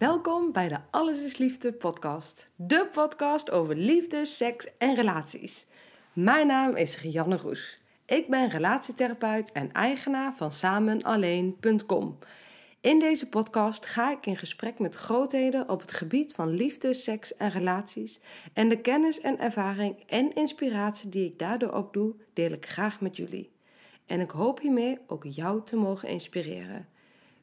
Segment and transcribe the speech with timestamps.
[0.00, 2.52] Welkom bij de Alles is Liefde podcast.
[2.56, 5.66] De podcast over liefde, seks en relaties.
[6.12, 7.82] Mijn naam is Rianne Roes.
[8.06, 12.18] Ik ben relatietherapeut en eigenaar van samenalleen.com.
[12.80, 17.34] In deze podcast ga ik in gesprek met grootheden op het gebied van liefde, seks
[17.36, 18.20] en relaties.
[18.52, 23.16] En de kennis en ervaring en inspiratie die ik daardoor opdoe, deel ik graag met
[23.16, 23.50] jullie.
[24.06, 26.89] En ik hoop hiermee ook jou te mogen inspireren.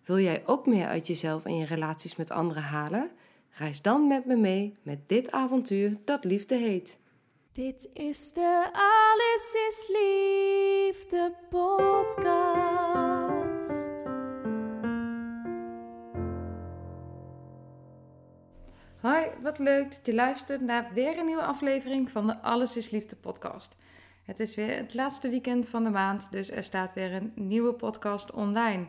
[0.08, 3.12] Wil jij ook meer uit jezelf en je relaties met anderen halen?
[3.50, 7.00] Reis dan met me mee met dit avontuur dat liefde heet.
[7.52, 12.16] Dit is de Alles is Liefde podcast.
[19.02, 22.90] Hoi, wat leuk dat je luistert naar weer een nieuwe aflevering van de Alles is
[22.90, 23.76] Liefde podcast.
[24.24, 27.74] Het is weer het laatste weekend van de maand, dus er staat weer een nieuwe
[27.74, 28.88] podcast online.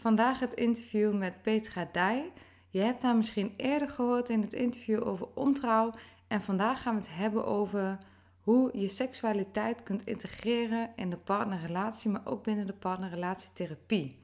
[0.00, 2.32] Vandaag het interview met Petra Dij.
[2.68, 5.92] Je hebt haar misschien eerder gehoord in het interview over ontrouw.
[6.28, 7.98] En vandaag gaan we het hebben over
[8.42, 14.22] hoe je seksualiteit kunt integreren in de partnerrelatie, maar ook binnen de partnerrelatietherapie.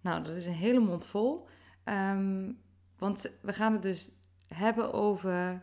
[0.00, 1.48] Nou, dat is een hele mond vol.
[1.84, 2.52] Ehm,
[2.98, 4.12] want we gaan het dus
[4.46, 5.62] hebben over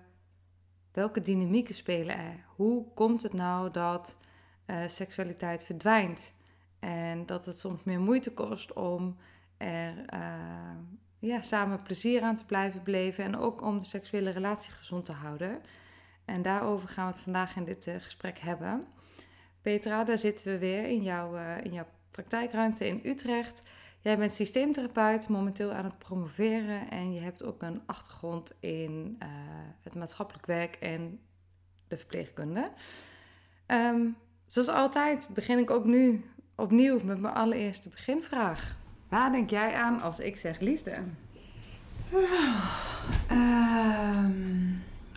[0.92, 2.46] welke dynamieken spelen er.
[2.56, 4.18] Hoe komt het nou dat
[4.66, 6.34] eh, seksualiteit verdwijnt?
[6.80, 9.18] En dat het soms meer moeite kost om
[9.60, 10.20] er uh,
[11.20, 13.24] ja, samen plezier aan te blijven beleven.
[13.24, 15.62] En ook om de seksuele relatie gezond te houden.
[16.26, 18.86] En daarover gaan we het vandaag in dit uh, gesprek hebben.
[19.62, 23.64] Petra, daar zitten we weer in jouw, uh, in jouw praktijkruimte in Utrecht.
[24.00, 26.90] Jij bent systeemtherapeut, momenteel aan het promoveren.
[26.90, 29.18] En je hebt ook een achtergrond in
[29.82, 31.20] het maatschappelijk werk en
[31.88, 32.72] de verpleegkunde.
[33.68, 36.26] Um, zoals altijd begin ik ook nu
[36.56, 38.79] opnieuw met mijn allereerste beginvraag.
[39.10, 41.04] Waar denk jij aan als ik zeg liefde?
[42.12, 42.20] Uh,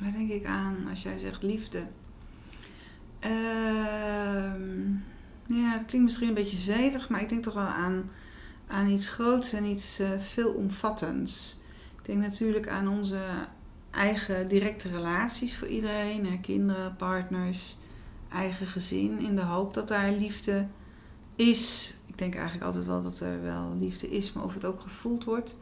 [0.00, 1.78] waar denk ik aan als jij zegt liefde?
[3.24, 3.30] Uh,
[5.46, 8.10] ja, het klinkt misschien een beetje zevig, maar ik denk toch wel aan,
[8.66, 11.60] aan iets groots en iets uh, veelomvattends.
[11.98, 13.20] Ik denk natuurlijk aan onze
[13.90, 17.76] eigen directe relaties voor iedereen, kinderen, partners,
[18.32, 20.66] eigen gezin, in de hoop dat daar liefde
[21.36, 21.94] is.
[22.22, 25.24] Ik denk eigenlijk altijd wel dat er wel liefde is, maar of het ook gevoeld
[25.24, 25.56] wordt,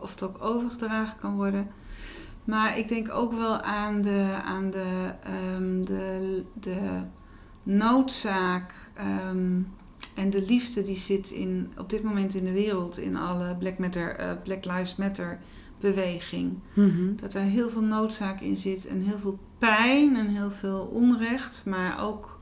[0.00, 1.68] of het ook overgedragen kan worden.
[2.44, 5.12] Maar ik denk ook wel aan de, aan de,
[5.56, 7.02] um, de, de
[7.62, 8.74] noodzaak
[9.28, 9.72] um,
[10.14, 13.78] en de liefde die zit in, op dit moment in de wereld, in alle Black,
[13.78, 15.38] Matter, uh, Black Lives Matter
[15.80, 16.58] beweging.
[16.72, 17.16] Mm-hmm.
[17.16, 21.62] Dat er heel veel noodzaak in zit en heel veel pijn en heel veel onrecht,
[21.66, 22.33] maar ook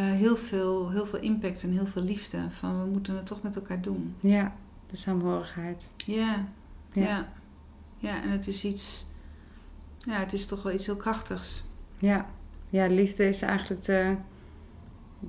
[0.00, 2.38] heel, veel, heel veel impact en heel veel liefde.
[2.50, 4.14] Van we moeten het toch met elkaar doen.
[4.20, 4.52] Ja,
[4.90, 5.88] de saamhorigheid.
[6.06, 6.46] Ja,
[6.92, 7.02] ja.
[7.02, 7.28] ja.
[7.98, 9.04] ja en het is iets
[10.06, 11.62] ja, het is toch wel iets heel krachtigs.
[11.98, 12.26] Ja,
[12.70, 14.14] ja liefde is eigenlijk de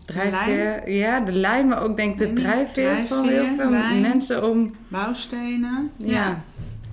[0.05, 0.91] drijfveer.
[0.91, 4.73] Ja, de lijn, maar ook denk ik de drijfveer van heel veel lijn, mensen om...
[4.87, 5.91] Bouwstenen.
[5.97, 6.43] Ja, ja.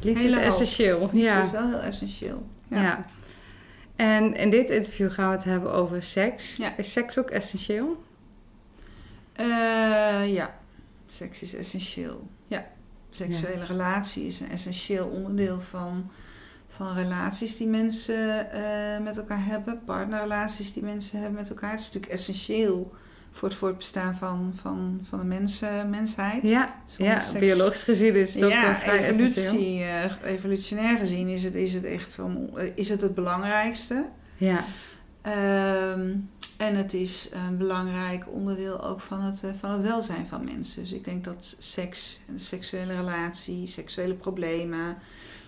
[0.01, 1.11] liefde Hele is essentieel.
[1.13, 1.41] Ja.
[1.41, 2.47] is wel heel essentieel.
[2.69, 2.83] Ja.
[2.83, 3.05] ja.
[4.01, 6.57] En in dit interview gaan we het hebben over seks.
[6.57, 6.77] Ja.
[6.77, 8.05] Is seks ook essentieel?
[9.41, 10.59] Uh, ja,
[11.07, 12.29] seks is essentieel.
[12.47, 12.67] Ja,
[13.11, 16.11] seksuele relatie is een essentieel onderdeel van
[16.69, 21.71] van relaties die mensen uh, met elkaar hebben, partnerrelaties die mensen hebben met elkaar.
[21.71, 22.95] Het is natuurlijk essentieel
[23.31, 26.43] voor het voortbestaan van, van, van de mensen, mensheid.
[26.43, 31.55] Ja, ja biologisch gezien is het ook ja, vrij evolutie, uh, evolutionair gezien is het,
[31.55, 34.07] is het echt van, is het, het belangrijkste.
[34.37, 34.65] Ja.
[35.93, 40.45] Um, en het is een belangrijk onderdeel ook van het, uh, van het welzijn van
[40.45, 40.83] mensen.
[40.83, 44.97] Dus ik denk dat seks, seksuele relatie, seksuele problemen,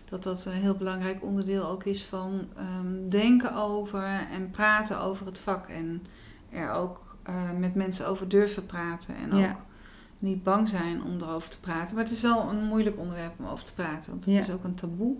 [0.08, 5.26] dat dat een heel belangrijk onderdeel ook is van um, denken over en praten over
[5.26, 5.68] het vak.
[5.68, 6.06] En
[6.50, 9.14] er ook uh, met mensen over durven praten.
[9.16, 9.50] En ja.
[9.50, 9.56] ook
[10.18, 11.94] niet bang zijn om erover te praten.
[11.94, 14.10] Maar het is wel een moeilijk onderwerp om over te praten.
[14.10, 14.40] Want het ja.
[14.40, 15.16] is ook een taboe.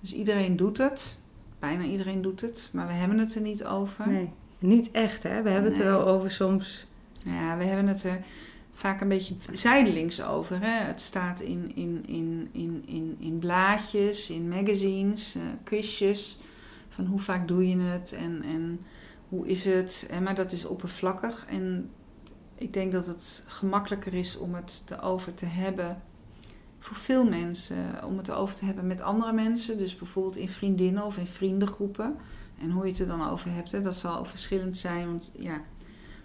[0.00, 1.18] Dus iedereen doet het.
[1.58, 2.70] Bijna iedereen doet het.
[2.72, 4.08] Maar we hebben het er niet over.
[4.08, 5.42] Nee, niet echt hè.
[5.42, 6.86] We hebben het er wel over soms
[7.24, 8.20] ja, we hebben het er
[8.72, 10.60] vaak een beetje zijdelings over.
[10.60, 10.84] Hè?
[10.84, 16.38] Het staat in, in, in, in, in, in blaadjes, in magazines, uh, quizjes.
[16.88, 18.80] Van hoe vaak doe je het en, en
[19.32, 20.06] hoe is het.
[20.10, 21.46] En, maar dat is oppervlakkig.
[21.48, 21.90] En
[22.54, 26.02] ik denk dat het gemakkelijker is om het erover te hebben
[26.78, 28.04] voor veel mensen.
[28.04, 29.78] Om het erover te hebben met andere mensen.
[29.78, 32.16] Dus bijvoorbeeld in vriendinnen of in vriendengroepen.
[32.60, 35.06] En hoe je het er dan over hebt, hè, dat zal verschillend zijn.
[35.06, 35.54] Want ja,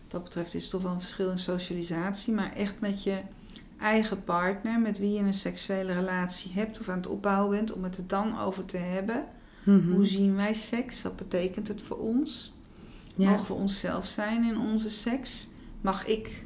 [0.02, 2.34] wat dat betreft is het toch wel een verschil in socialisatie.
[2.34, 3.22] Maar echt met je
[3.80, 7.84] eigen partner, met wie je een seksuele relatie hebt of aan het opbouwen bent, om
[7.84, 9.26] het er dan over te hebben.
[9.64, 9.92] Mhm.
[9.92, 11.02] Hoe zien wij seks?
[11.02, 12.57] Wat betekent het voor ons?
[13.18, 13.38] Ja.
[13.48, 15.48] We onszelf zijn in onze seks?
[15.82, 16.46] Mag ik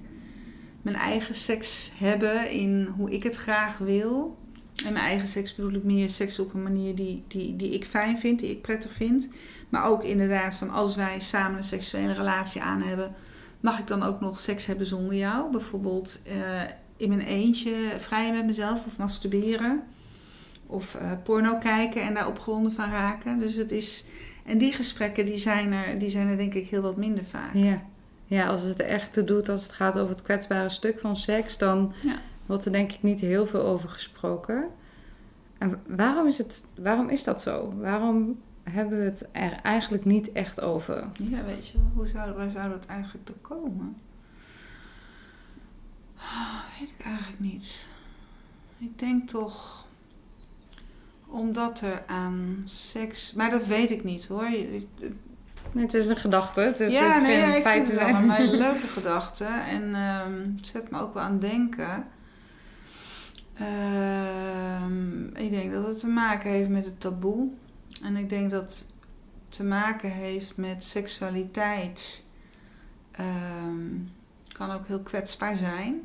[0.81, 4.37] mijn eigen seks hebben in hoe ik het graag wil?
[4.85, 7.85] En mijn eigen seks bedoel ik meer seks op een manier die, die, die ik
[7.85, 9.27] fijn vind, die ik prettig vind.
[9.69, 13.15] Maar ook inderdaad van als wij samen een seksuele relatie aan hebben,
[13.59, 15.51] mag ik dan ook nog seks hebben zonder jou?
[15.51, 16.61] Bijvoorbeeld eh,
[16.97, 19.83] in mijn eentje vrij met mezelf of masturberen.
[20.67, 23.39] Of eh, porno kijken en daar opgewonden van raken.
[23.39, 24.05] Dus het is...
[24.51, 27.53] En die gesprekken die zijn, er, die zijn er denk ik heel wat minder vaak.
[27.53, 27.81] Ja.
[28.25, 31.15] ja, als het er echt toe doet, als het gaat over het kwetsbare stuk van
[31.15, 32.19] seks, dan Ja.
[32.45, 34.67] wordt er denk ik niet heel veel over gesproken.
[35.57, 37.73] En waarom is, het, waarom is dat zo?
[37.77, 41.07] Waarom hebben we het er eigenlijk niet echt over?
[41.17, 43.95] Ja, weet je, hoe zou, waar zou dat eigenlijk toe komen?
[46.17, 47.83] Ah, weet ik eigenlijk niet.
[48.77, 49.85] Ik denk toch
[51.31, 53.33] omdat er aan seks.
[53.33, 54.47] Maar dat weet ik niet hoor.
[55.75, 56.61] Het is een gedachte.
[56.61, 58.15] Het, het ja, nee, ja, ik vind het zijn.
[58.15, 59.45] allemaal een leuke gedachte.
[59.45, 62.07] En ehm, het zet me ook wel aan het denken.
[63.53, 67.49] Ehm, ik denk dat het te maken heeft met het taboe.
[68.03, 68.85] En ik denk dat het
[69.49, 72.23] te maken heeft met seksualiteit.
[73.11, 73.85] Ehm,
[74.51, 76.01] kan ook heel kwetsbaar zijn.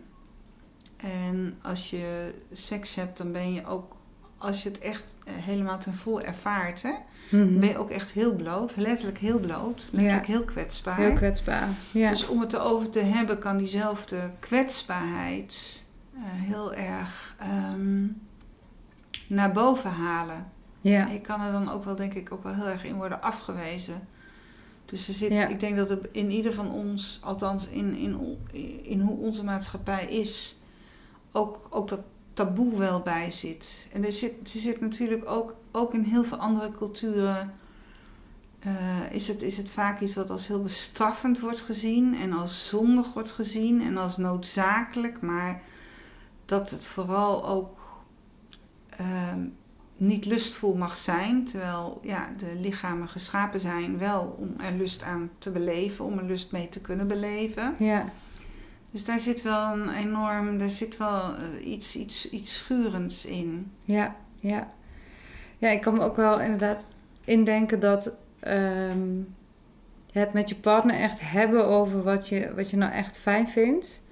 [0.97, 3.96] En als je seks hebt, dan ben je ook,
[4.47, 6.93] als je het echt eh, helemaal ten vol ervaart, hè,
[7.31, 7.59] Mhm.
[7.59, 8.77] ben je ook echt heel bloot.
[8.77, 9.89] Letterlijk heel bloot.
[9.91, 10.97] Letterlijk heel kwetsbaar.
[10.97, 11.69] Heel kwetsbaar.
[11.93, 12.11] Ja.
[12.11, 15.83] Dus om het erover te hebben, kan diezelfde kwetsbaarheid
[16.15, 18.07] eh, heel erg ehm,
[19.29, 20.47] naar boven halen.
[20.81, 21.07] ja.
[21.07, 23.23] En je kan er dan ook wel, denk ik, ook wel heel erg in worden
[23.23, 24.09] afgewezen.
[24.85, 25.47] Dus er zit, Ja.
[25.47, 28.39] ik denk dat er in ieder van ons, althans in, in,
[28.83, 30.59] in hoe onze maatschappij is,
[31.33, 32.01] ook, ook dat
[32.37, 33.87] taboe wel bij zit.
[33.93, 37.55] En er zit, er zit natuurlijk ook, ook in heel veel andere culturen.
[38.61, 42.69] eh, is, het, is het vaak iets wat als heel bestraffend wordt gezien en als
[42.69, 45.63] zondig wordt gezien en als noodzakelijk, maar
[46.45, 47.79] dat het vooral ook
[48.89, 49.41] ehm,
[49.97, 55.31] niet lustvol mag zijn, terwijl ja, de lichamen geschapen zijn wel om er lust aan
[55.39, 57.75] te beleven, om er lust mee te kunnen beleven.
[57.79, 58.13] ja.
[58.91, 63.73] Dus daar zit wel een enorm, daar zit wel eh, iets, iets, iets schurends in.
[63.85, 64.71] Ja, ja.
[65.59, 66.87] Ja, ik kan me ook wel inderdaad
[67.25, 69.21] indenken dat ehm,
[70.13, 74.03] het met je partner echt hebben over wat je, wat je nou echt fijn vindt.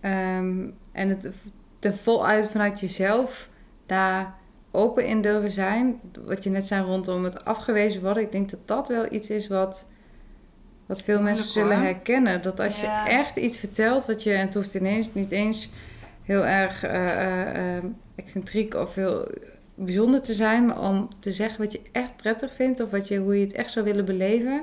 [0.00, 1.32] Ehm, en het
[1.80, 3.48] er voluit vanuit jezelf
[3.86, 4.34] daar
[4.70, 6.00] open in durven zijn.
[6.24, 8.22] Wat je net zei rondom het afgewezen worden.
[8.22, 9.88] Ik denk dat dat wel iets is wat,
[10.86, 12.42] wat veel mensen zullen herkennen.
[12.42, 13.04] Dat als Ja.
[13.04, 14.32] je echt iets vertelt wat je...
[14.32, 15.70] En het hoeft ineens, niet eens
[16.22, 19.28] heel erg eh, eh, eh, excentriek of heel
[19.74, 20.66] bijzonder te zijn.
[20.66, 22.80] Maar om te zeggen wat je echt prettig vindt.
[22.80, 24.62] Of wat je, hoe je het echt zou willen beleven.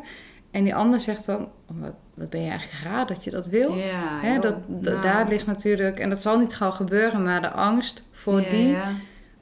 [0.51, 1.41] En die ander zegt dan...
[1.41, 3.74] oh, wat, wat ben je eigenlijk raar dat je dat wil?
[3.74, 6.00] Ja, Hè, dat, da- Daar ligt natuurlijk...
[6.00, 7.24] En dat zal niet gauw gebeuren.
[7.24, 8.77] Maar de angst voor die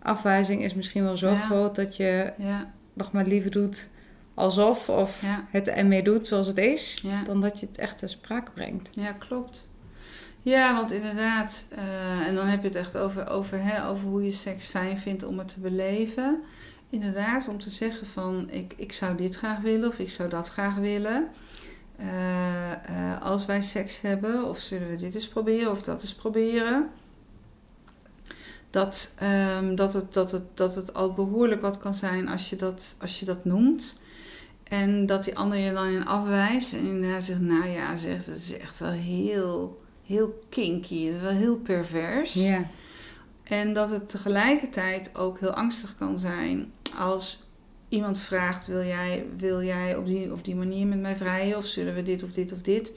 [0.01, 1.75] afwijzing is misschien wel zo groot...
[1.75, 2.31] dat je
[2.93, 3.89] nog maar liever doet
[4.39, 4.89] alsof...
[4.89, 6.99] of ja, het ermee doet zoals het is...
[7.03, 7.23] ja.
[7.23, 8.89] dan dat je het echt ter sprake brengt.
[8.93, 9.67] Ja, klopt.
[10.41, 14.23] Ja, want inderdaad, eh, en dan heb je het echt over, over, hè, over hoe
[14.23, 16.43] je seks fijn vindt om het te beleven.
[16.89, 20.49] Inderdaad, om te zeggen van ik, ik zou dit graag willen of ik zou dat
[20.49, 21.27] graag willen.
[21.97, 26.15] Eh, eh, als wij seks hebben, of zullen we dit eens proberen of dat eens
[26.15, 26.89] proberen.
[28.69, 32.55] Dat, ehm, dat, het, dat, het, dat het al behoorlijk wat kan zijn als je
[32.55, 33.97] dat, als je dat noemt.
[34.69, 38.37] En dat die ander je dan in afwijst en inderdaad zegt, nou ja, zegt, het
[38.37, 42.33] is echt wel heel, heel kinky, het is wel heel pervers.
[42.33, 42.65] Ja,
[43.43, 47.47] En dat het tegelijkertijd ook heel angstig kan zijn als
[47.89, 51.65] iemand vraagt, wil jij, wil jij op die of die manier met mij vrijen of
[51.65, 52.93] zullen we dit of dit of dit?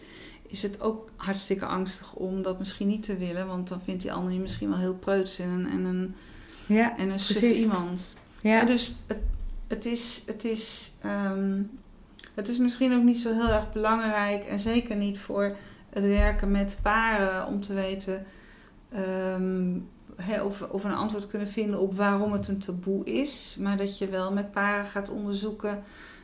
[0.46, 4.12] Is het ook hartstikke angstig om dat misschien niet te willen, want dan vindt die
[4.12, 6.14] ander je misschien wel heel preuts en een, en een,
[6.66, 8.14] ja, en een iemand.
[8.42, 8.56] ja.
[8.56, 9.18] Ja, dus het,
[9.72, 11.62] het is, het, is, ehm,
[12.34, 14.44] het is misschien ook niet zo heel erg belangrijk.
[14.44, 15.56] En zeker niet voor
[15.90, 18.24] het werken met paren om te weten
[18.92, 19.78] ehm,
[20.70, 23.56] of een antwoord kunnen vinden op waarom het een taboe is.
[23.60, 25.82] Maar dat je wel met paren gaat onderzoeken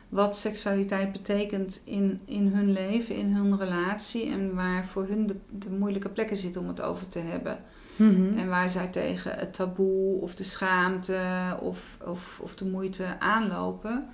[0.09, 4.29] wat seksualiteit betekent in, in hun leven, in hun relatie.
[4.29, 7.59] En waar voor hun de, de moeilijke plekken zitten om het over te hebben.
[7.99, 8.37] Mhm.
[8.37, 14.09] En waar zij tegen het taboe of de schaamte of, of, of de moeite aanlopen.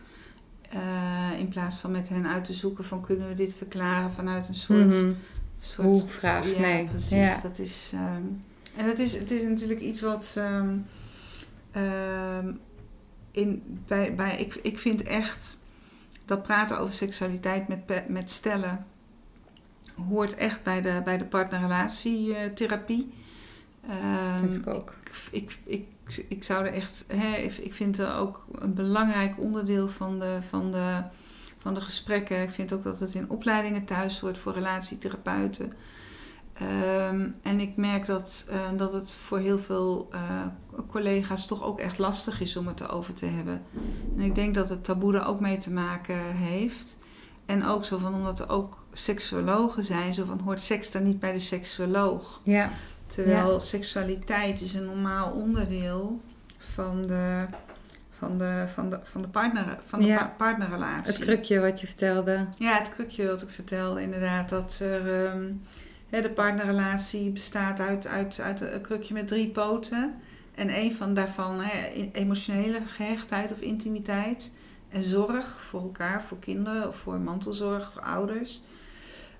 [0.69, 4.47] Eh, in plaats van met hen uit te zoeken van kunnen we dit verklaren vanuit
[4.47, 4.93] een soort...
[4.93, 5.11] Mhm.
[5.59, 6.85] soort ja, nee.
[6.85, 7.09] precies.
[7.09, 7.39] Ja.
[7.41, 8.23] Dat is, ehm,
[8.75, 10.33] en het is, het is natuurlijk iets wat...
[10.37, 10.77] ehm,
[11.71, 12.51] ehm,
[13.31, 15.57] in, bij, bij, ik, ik vind echt
[16.25, 18.85] dat praten over seksualiteit met, met stellen...
[20.09, 23.13] hoort echt bij de, bij de partnerrelatietherapie.
[23.89, 24.93] Ehm, Vind ik ook.
[25.31, 29.39] ik, ik, ik, ik zou er echt, hè, ik ik vind het ook een belangrijk
[29.39, 31.01] onderdeel van de, van, de,
[31.57, 32.41] van de gesprekken.
[32.41, 35.73] Ik vind ook dat het in opleidingen thuis hoort voor relatietherapeuten.
[36.53, 40.41] Ehm, en ik merk dat, eh, dat het voor heel veel eh,
[40.87, 43.61] collega's toch ook echt lastig is om het erover te hebben.
[44.17, 46.97] En ik denk dat het taboe er ook mee te maken heeft.
[47.45, 51.19] En ook zo van, omdat er ook seksuologen zijn, zo van hoort seks dan niet
[51.19, 52.41] bij de seksuoloog?
[52.43, 52.69] Ja.
[53.07, 56.21] Terwijl seksualiteit is een normaal onderdeel
[56.57, 57.45] van de,
[58.11, 60.17] van de, van de, van de, partner, van de Ja.
[60.17, 61.13] pa- partnerrelatie.
[61.13, 62.45] Het krukje wat je vertelde.
[62.57, 64.49] Ja, het krukje wat ik vertelde, inderdaad.
[64.49, 65.51] Dat er, ehm,
[66.09, 70.13] hè, de partnerrelatie bestaat uit, uit, uit een krukje met drie poten.
[70.55, 74.51] En een van daarvan, hè, e- emotionele gehechtheid of intimiteit.
[74.89, 78.61] En zorg voor elkaar, voor kinderen of voor mantelzorg, voor ouders.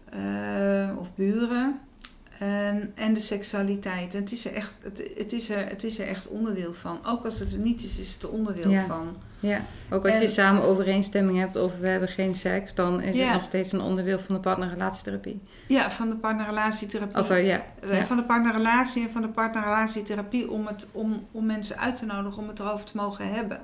[0.09, 1.79] eh, of buren.
[2.39, 4.13] En, en de seksualiteit.
[4.13, 6.99] En het is, er echt, het, het, is er, het is er echt onderdeel van.
[7.05, 8.85] Ook als het er niet is, is het er onderdeel Ja.
[8.85, 9.15] van.
[9.39, 9.61] Ja.
[9.89, 13.25] Ook als En- je samen overeenstemming hebt over we hebben geen seks, dan is Ja.
[13.25, 15.41] het nog steeds een onderdeel van de partnerrelatietherapie.
[15.67, 17.17] Ja, van de partnerrelatietherapie.
[17.19, 17.63] Of eh, ja.
[17.79, 18.05] Eh, ja.
[18.05, 22.41] Van de partnerrelatie en van de partnerrelatietherapie om, het, om, om mensen uit te nodigen
[22.41, 23.59] om het erover te mogen hebben.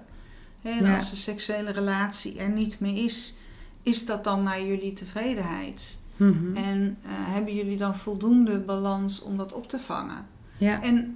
[0.64, 3.36] En als de seksuele relatie er niet meer is,
[3.84, 5.98] is dat dan naar jullie tevredenheid?
[6.30, 6.56] Mhm.
[6.56, 10.26] En eh, hebben jullie dan voldoende balans om dat op te vangen?
[10.58, 10.84] ja.
[10.84, 11.16] En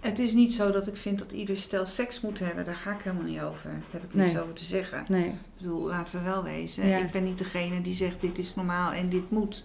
[0.00, 2.64] het is niet zo dat ik vind dat ieder stel seks moet hebben.
[2.64, 3.70] Daar ga ik helemaal niet over.
[3.70, 4.42] Daar heb ik niks Nee.
[4.42, 5.04] over te zeggen.
[5.08, 5.26] Nee.
[5.26, 6.86] Ik bedoel, laten we wel wezen.
[6.88, 6.98] Ja.
[6.98, 9.64] Ik ben niet degene die zegt dit is normaal en dit moet.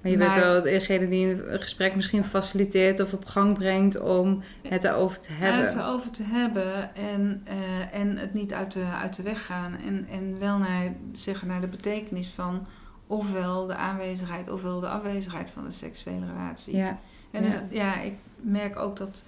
[0.00, 4.42] Maar je bent wel degene die een gesprek misschien faciliteert of op gang brengt om
[4.62, 5.62] het erover te hebben.
[5.62, 9.76] Het erover te hebben en, eh, en het niet uit de, uit de weg gaan.
[9.86, 12.66] En, en wel naar, zeggen naar de betekenis van
[13.10, 16.76] ofwel de aanwezigheid ofwel de afwezigheid van de seksuele relatie.
[16.76, 16.98] Ja.
[17.30, 17.66] En Ja.
[17.70, 18.00] ja.
[18.00, 19.24] ik merk ook dat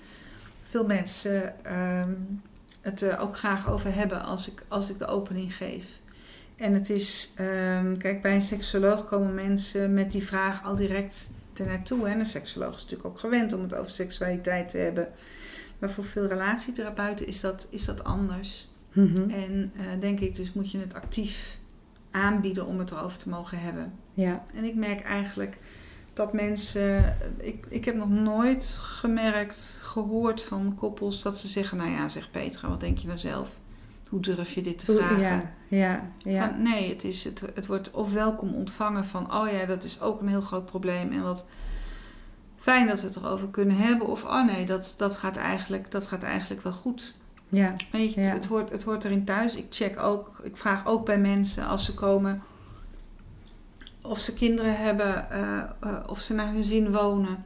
[0.63, 2.13] veel mensen ehm,
[2.81, 6.01] het er ook graag over hebben als ik, als ik de opening geef.
[6.57, 11.31] En het is, ehm, kijk, bij een seksoloog komen mensen met die vraag al direct
[11.55, 12.09] ernaartoe.
[12.09, 15.09] En een seksoloog is natuurlijk ook gewend om het over seksualiteit te hebben.
[15.79, 18.69] Maar voor veel relatietherapeuten is dat, is dat anders.
[18.93, 19.31] Mhm.
[19.31, 21.61] En eh, denk ik, dus moet je het actief
[22.13, 23.93] aanbieden om het erover te mogen hebben.
[24.15, 24.45] Ja.
[24.55, 25.59] En ik merk eigenlijk
[26.13, 27.17] dat mensen.
[27.37, 32.31] Ik, ik heb nog nooit gemerkt, gehoord van koppels dat ze zeggen: Nou ja, zeg
[32.31, 33.51] Petra, wat denk je nou zelf?
[34.09, 35.21] Hoe durf je dit te vragen?
[35.21, 35.53] Ja.
[35.69, 36.11] Ja.
[36.19, 36.49] Ja.
[36.49, 40.01] Van, nee, het, is, het, het wordt of welkom ontvangen van: Oh ja, dat is
[40.01, 41.13] ook een heel groot probleem.
[41.13, 41.47] En wat
[42.57, 44.07] fijn dat we het erover kunnen hebben.
[44.07, 47.15] Of oh nee, dat, dat, gaat, eigenlijk, dat gaat eigenlijk wel goed.
[47.53, 47.77] Ja.
[47.91, 48.27] Weet je, Ja.
[48.27, 49.55] het, het, hoort, het hoort erin thuis.
[49.57, 52.43] Ik check ook, ik vraag ook bij mensen als ze komen
[54.03, 55.69] of ze kinderen hebben, eh, eh,
[56.07, 57.45] of ze naar hun zin wonen,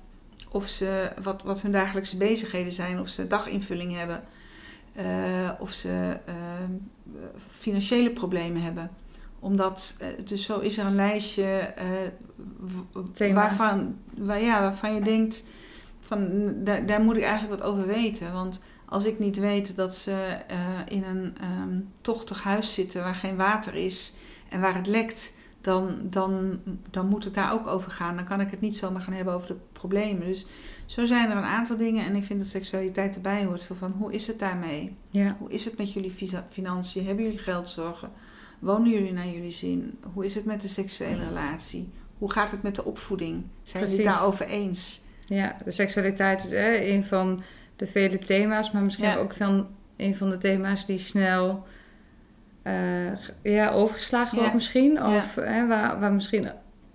[0.49, 4.23] of ze, wat, wat hun dagelijkse bezigheden zijn, of ze daginvulling hebben,
[4.93, 6.35] eh, of ze eh,
[7.59, 8.91] financiële problemen hebben.
[9.39, 11.75] Omdat, dus zo is er een lijstje
[13.35, 15.45] waarvan, waar, ja, waarvan je denkt,
[16.01, 16.29] van,
[16.65, 18.33] daar, daar moet ik eigenlijk wat over weten.
[18.33, 23.15] Want als ik niet weet dat ze eh, in een ehm, tochtig huis zitten waar
[23.15, 24.13] geen water is
[24.49, 28.17] en waar het lekt, dan, dan, dan moet het daar ook over gaan.
[28.17, 30.27] Dan kan ik het niet zomaar gaan hebben over de problemen.
[30.27, 30.47] Dus
[30.87, 33.71] zo zijn er een aantal dingen en ik vind dat seksualiteit erbij hoort.
[33.79, 34.97] Van, hoe is het daarmee?
[35.11, 35.37] Ja.
[35.39, 36.15] Hoe is het met jullie
[36.49, 37.07] financiën?
[37.07, 38.11] Hebben jullie geldzorgen?
[38.59, 39.99] Wonen jullie naar jullie zin?
[40.13, 41.89] Hoe is het met de seksuele relatie?
[42.19, 43.45] Hoe gaat het met de opvoeding?
[43.63, 45.01] Zijn jullie het daarover eens?
[45.27, 47.43] Ja, de seksualiteit is hè, een van
[47.77, 49.17] de vele thema's, maar misschien Ja.
[49.17, 49.67] ook van
[49.97, 51.67] een van de thema's die snel
[52.63, 52.73] eh,
[53.43, 54.39] ja, overgeslagen Ja.
[54.39, 54.93] wordt misschien.
[54.93, 55.17] Ja.
[55.17, 56.49] Of hè, waar, waar misschien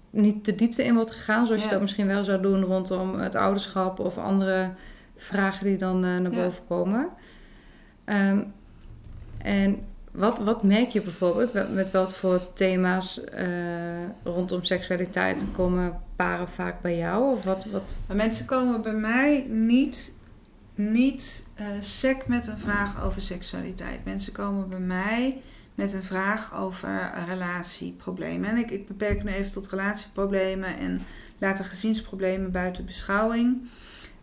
[0.09, 3.35] niet de diepte in wordt gegaan, zoals je dat misschien wel zou doen rondom het
[3.35, 4.69] ouderschap of andere
[5.15, 7.09] vragen die dan eh, naar boven komen.
[8.05, 8.43] Ehm,
[9.37, 9.79] en
[10.11, 11.53] wat, wat merk je bijvoorbeeld?
[11.73, 13.45] Met- wat voor thema's eh,
[14.23, 17.35] rondom seksualiteit komen paren vaak bij jou?
[17.35, 17.99] Of wat, wat?
[18.13, 20.13] Mensen komen bij mij niet,
[20.75, 24.05] niet eh sec met een vraag over seksualiteit.
[24.05, 25.41] Mensen komen bij mij
[25.75, 28.49] met een vraag over relatieproblemen.
[28.49, 31.01] En ik, ik beperk me even tot relatieproblemen en
[31.37, 33.69] laat de gezinsproblemen buiten beschouwing.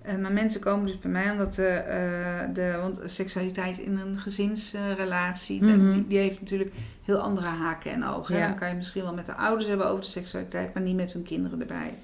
[0.02, 4.18] Eh, maar mensen komen dus bij mij omdat de, eh, de want seksualiteit in een
[4.18, 5.90] gezinsrelatie, Mhm.
[5.90, 6.72] die, die heeft natuurlijk
[7.04, 8.36] heel andere haken en ogen.
[8.36, 8.46] Ja.
[8.46, 11.12] Dan kan je misschien wel met de ouders hebben over de seksualiteit, maar niet met
[11.12, 11.94] hun kinderen erbij.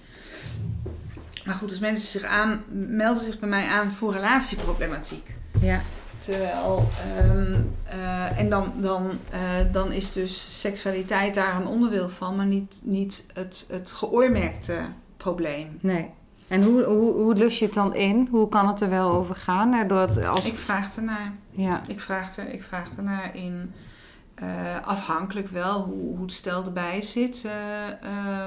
[1.47, 5.35] Maar goed, als mensen zich aan, melden zich bij mij aan voor relatieproblematiek.
[5.61, 5.81] Ja,
[6.25, 9.41] Terwijl, ehm, eh, en dan, dan, eh,
[9.73, 14.79] dan is dus seksualiteit daar een onderdeel van, maar niet, niet het, het geoormerkte
[15.17, 15.79] probleem.
[15.81, 16.11] nee.
[16.49, 18.29] En hoe, hoe, hoe lus je het dan in?
[18.31, 19.75] Hoe kan het er wel over gaan?
[19.75, 20.47] Eh, als...
[20.47, 21.33] Ik vraag ernaar.
[21.51, 23.73] Ja, Ik vraag, er, ik vraag ernaar in
[24.85, 27.45] afhankelijk wel hoe, hoe het stel erbij zit.
[27.45, 28.47] eh,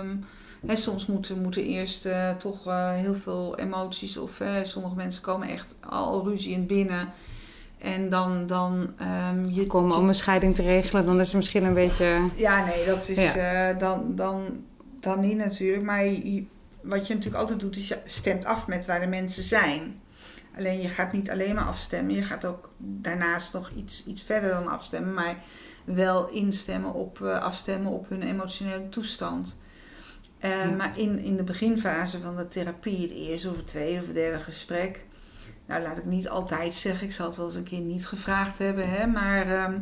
[0.66, 5.76] soms moeten, moeten eerst eh, toch eh, heel veel emoties of sommige mensen komen echt
[5.90, 7.10] al ruziend binnen.
[7.78, 11.64] En dan, dan ehm, je komen om een scheiding te regelen, dan is het misschien
[11.64, 12.20] een beetje...
[12.36, 14.64] Ja, nee, dat is eh, dan, dan,
[15.00, 15.84] dan niet natuurlijk.
[15.84, 16.46] Maar je-
[16.82, 20.02] wat je natuurlijk altijd doet, is je stemt af met waar de mensen zijn.
[20.58, 22.16] Alleen je gaat niet alleen maar afstemmen.
[22.16, 25.14] Je gaat ook daarnaast nog iets, iets verder dan afstemmen.
[25.14, 25.38] Maar
[25.84, 29.60] wel instemmen op, afstemmen op hun emotionele toestand.
[30.40, 30.70] Eh, Ja.
[30.76, 34.16] Maar in, in de beginfase van de therapie, het eerste of het tweede of het
[34.16, 35.06] derde gesprek.
[35.66, 37.06] Nou, laat ik niet altijd zeggen.
[37.08, 38.90] Ik zal het wel eens een keer niet gevraagd hebben.
[38.90, 39.80] Hè, maar ehm,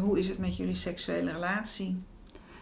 [0.00, 2.02] hoe is het met jullie seksuele relatie?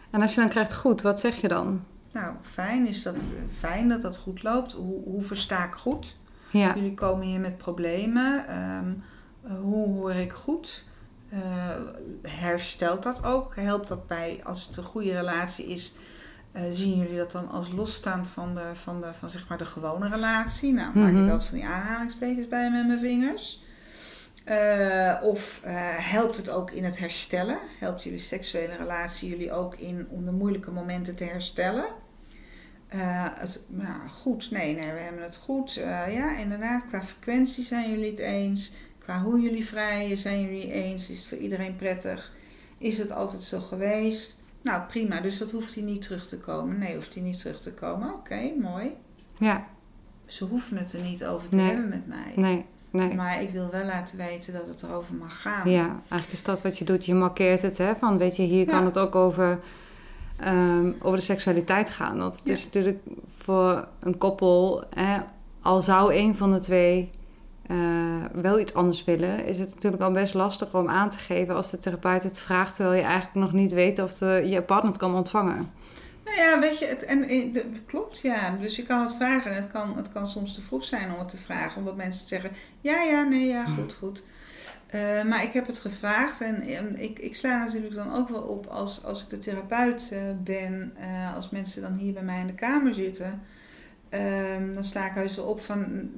[0.09, 1.83] En als je dan krijgt goed, wat zeg je dan?
[2.13, 3.15] Nou, fijn is dat,
[3.57, 4.73] fijn dat dat goed loopt.
[4.73, 6.15] Hoe, hoe versta ik goed?
[6.51, 8.47] Ja, Jullie komen hier met problemen.
[8.47, 8.93] Ehm,
[9.61, 10.83] hoe hoor ik goed?
[11.29, 11.39] Eh,
[12.21, 13.55] herstelt dat ook?
[13.55, 15.95] Helpt dat bij, als het een goede relatie is,
[16.51, 19.65] eh, zien jullie dat dan als losstaand van, de, van, de, van zeg maar de
[19.65, 20.73] gewone relatie?
[20.73, 21.25] Nou, maak ik Mhm.
[21.25, 23.63] wel eens van die aanhalingstekens bij met mijn vingers.
[24.43, 27.57] Eh, of eh, helpt het ook in het herstellen?
[27.79, 31.85] Helpt jullie seksuele relatie jullie ook in om de moeilijke momenten te herstellen?
[32.87, 35.73] Het, nou, goed, nee, nee, we hebben het goed.
[36.09, 38.71] Ja, inderdaad, qua frequentie zijn jullie het eens.
[38.99, 41.09] Qua hoe jullie vrijen zijn jullie eens.
[41.09, 42.31] Is het voor iedereen prettig?
[42.77, 44.38] Is het altijd zo geweest?
[44.61, 45.21] Nou, prima.
[45.21, 46.77] Dus dat hoeft hij niet terug te komen.
[46.79, 48.13] Nee, hoeft hij niet terug te komen.
[48.13, 48.91] Oké, mooi.
[49.37, 49.65] ja,
[50.25, 51.65] Ze hoeven het er niet over te Nee.
[51.65, 52.33] hebben met mij.
[52.35, 53.13] nee, nee.
[53.15, 55.69] Maar ik wil wel laten weten dat het erover mag gaan.
[55.69, 57.05] Ja, eigenlijk is dat wat je doet.
[57.05, 57.95] Je markeert het, hè?
[57.95, 58.71] Van weet je, hier Ja.
[58.71, 59.59] kan het ook over,
[60.37, 62.17] ehm, over de seksualiteit gaan.
[62.17, 62.51] Want het Ja.
[62.51, 62.99] is natuurlijk
[63.37, 65.19] voor een koppel, hè,
[65.61, 67.09] al zou een van de twee
[67.69, 71.55] eh, wel iets anders willen, is het natuurlijk al best lastig om aan te geven
[71.55, 74.91] als de therapeut het vraagt, terwijl je eigenlijk nog niet weet of de, je partner
[74.91, 75.71] het kan ontvangen.
[76.25, 78.55] Nou ja, weet je, het, en, en, de- klopt ja.
[78.61, 81.19] Dus je kan het vragen en het kan, het kan soms te vroeg zijn om
[81.19, 81.77] het te vragen.
[81.79, 82.51] Omdat mensen zeggen,
[82.81, 84.23] ja, ja, nee, ja, goed, goed.
[84.87, 88.41] Eh, maar ik heb het gevraagd en, en ik, ik sla natuurlijk dan ook wel
[88.41, 92.39] op als, als ik de therapeut eh, ben, eh, als mensen dan hier bij mij
[92.39, 93.41] in de kamer zitten.
[94.09, 96.09] Ehm, dan sla ik heus wel op van,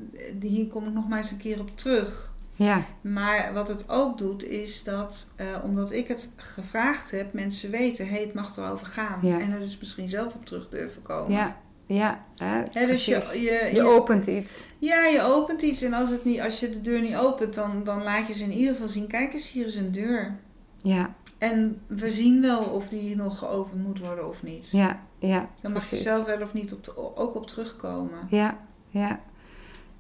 [0.41, 2.29] hier kom ik nog maar eens een keer op terug.
[2.55, 7.71] Ja, Maar wat het ook doet, is dat eh, omdat ik het gevraagd heb, mensen
[7.71, 9.19] weten, hé, het mag erover gaan.
[9.21, 9.39] Ja.
[9.39, 11.31] En er dus misschien zelf op terug durven komen.
[11.31, 12.23] ja, ja.
[12.71, 14.63] Hè, dus je, je je- opent iets.
[14.79, 15.81] ja, je opent iets.
[15.81, 18.43] En als, het niet, als je de deur niet opent, dan, dan laat je ze
[18.43, 19.07] in ieder geval zien.
[19.07, 20.35] Kijk eens, hier is een deur.
[20.81, 24.69] Ja, En we zien wel of die nog geopend moet worden of niet.
[24.71, 25.49] ja, ja.
[25.61, 28.19] Dan mag je zelf wel of niet op de- ook op terugkomen.
[28.29, 28.57] Ja,
[28.89, 29.19] ja,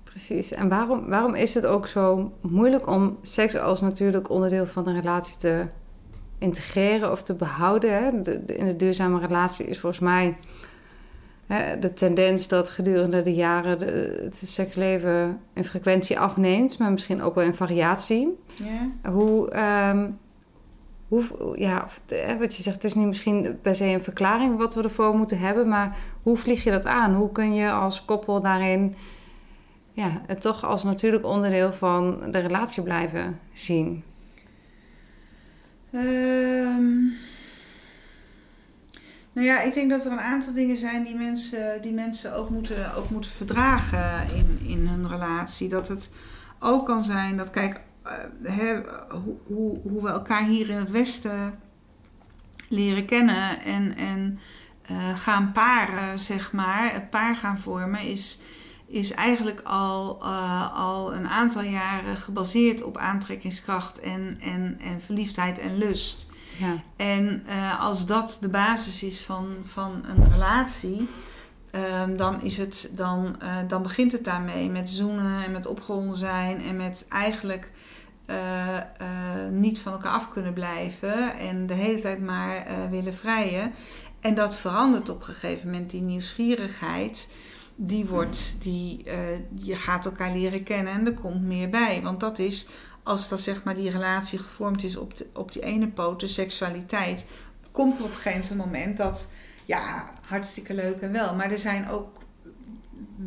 [0.03, 0.51] precies.
[0.51, 4.95] En waarom, waarom is het ook zo moeilijk om seks als natuurlijk onderdeel van een
[4.95, 5.65] relatie te
[6.37, 8.03] integreren of te behouden?
[8.03, 8.21] Hè?
[8.21, 10.37] De- de- in de duurzame relatie is volgens mij
[11.45, 17.21] hè, de tendens dat gedurende de jaren de, het seksleven in frequentie afneemt, maar misschien
[17.21, 18.37] ook wel in variatie.
[18.63, 19.09] Ja?
[19.11, 20.09] Hoe, ehm,
[21.11, 21.87] hoe ja,
[22.39, 25.39] wat je zegt, het is niet misschien per se een verklaring wat we ervoor moeten
[25.39, 27.13] hebben, maar hoe vlieg je dat aan?
[27.13, 28.95] Hoe kun je als koppel daarin
[29.93, 34.03] ja, het toch als natuurlijk onderdeel van de relatie blijven zien?
[35.91, 37.01] Ehm,
[39.33, 42.49] nou ja, ik denk dat er een aantal dingen zijn die mensen, die mensen ook,
[42.49, 45.69] moeten, ook moeten verdragen in, in hun relatie.
[45.69, 46.11] Dat het
[46.59, 50.91] ook kan zijn dat, kijk, eh, hè, hoe, hoe, hoe we elkaar hier in het
[50.91, 51.59] Westen
[52.69, 54.39] leren kennen en, en
[54.81, 58.39] eh, gaan paren, zeg maar, het paar gaan vormen, is,
[58.87, 65.59] is eigenlijk al, eh, al een aantal jaren gebaseerd op aantrekkingskracht en, en, en verliefdheid
[65.59, 66.29] en lust.
[66.57, 66.75] Ja.
[66.95, 67.43] En
[67.79, 71.09] als dat de basis is van, van een relatie,
[71.71, 73.35] ehm, dan, is het, dan,
[73.67, 77.71] dan begint het daarmee met zoenen en met opgewonden zijn en met eigenlijk
[78.25, 78.83] eh, eh,
[79.51, 83.73] niet van elkaar af kunnen blijven en de hele tijd maar eh, willen vrijen.
[84.19, 87.27] En dat verandert op een gegeven moment, die nieuwsgierigheid.
[87.75, 89.03] Die wordt, die,
[89.55, 92.01] je gaat elkaar leren kennen en er komt meer bij.
[92.01, 92.67] Want dat is,
[93.03, 96.27] als dat zeg maar die relatie gevormd is op, de, op die ene poot, de
[96.27, 97.25] seksualiteit,
[97.71, 99.31] komt er op een gegeven moment dat,
[99.65, 101.35] ja, hartstikke leuk en wel.
[101.35, 102.20] Maar er zijn ook,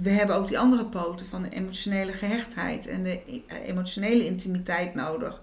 [0.03, 4.95] we hebben ook die andere poten van de emotionele gehechtheid en de i- emotionele intimiteit
[4.95, 5.41] nodig.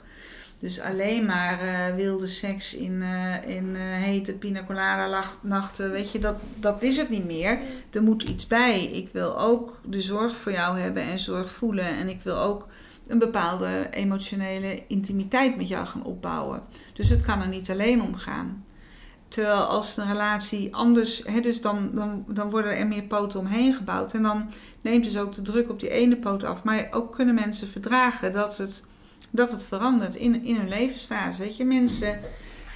[0.59, 5.91] Dus alleen maar eh, wilde seks in, eh, in eh, hete pina colada lach- nachten,
[5.91, 7.59] weet je, dat, dat is het niet meer.
[7.91, 8.83] Er moet iets bij.
[8.83, 11.85] Ik wil ook de zorg voor jou hebben en zorg voelen.
[11.97, 12.67] En ik wil ook
[13.07, 16.61] een bepaalde emotionele intimiteit met jou gaan opbouwen.
[16.93, 18.65] Dus het kan er niet alleen om gaan.
[19.31, 23.73] Terwijl als een relatie anders, hè, dus dan, dan, dan worden er meer poten omheen
[23.73, 24.13] gebouwd.
[24.13, 24.49] En dan
[24.81, 26.63] neemt dus ook de druk op die ene poot af.
[26.63, 28.87] Maar ook kunnen mensen verdragen dat het,
[29.29, 31.41] dat het verandert in, in hun levensfase.
[31.41, 32.19] Weet je, mensen,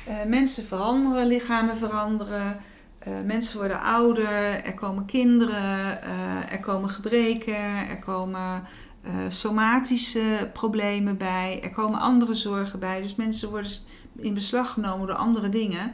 [0.06, 2.60] eh, mensen veranderen, lichamen veranderen.
[3.00, 8.64] eh, mensen worden ouder, er komen kinderen, eh, er komen gebreken, er komen
[9.02, 13.02] eh, somatische problemen bij, er komen andere zorgen bij.
[13.02, 13.72] Dus mensen worden
[14.16, 15.94] in beslag genomen door andere dingen.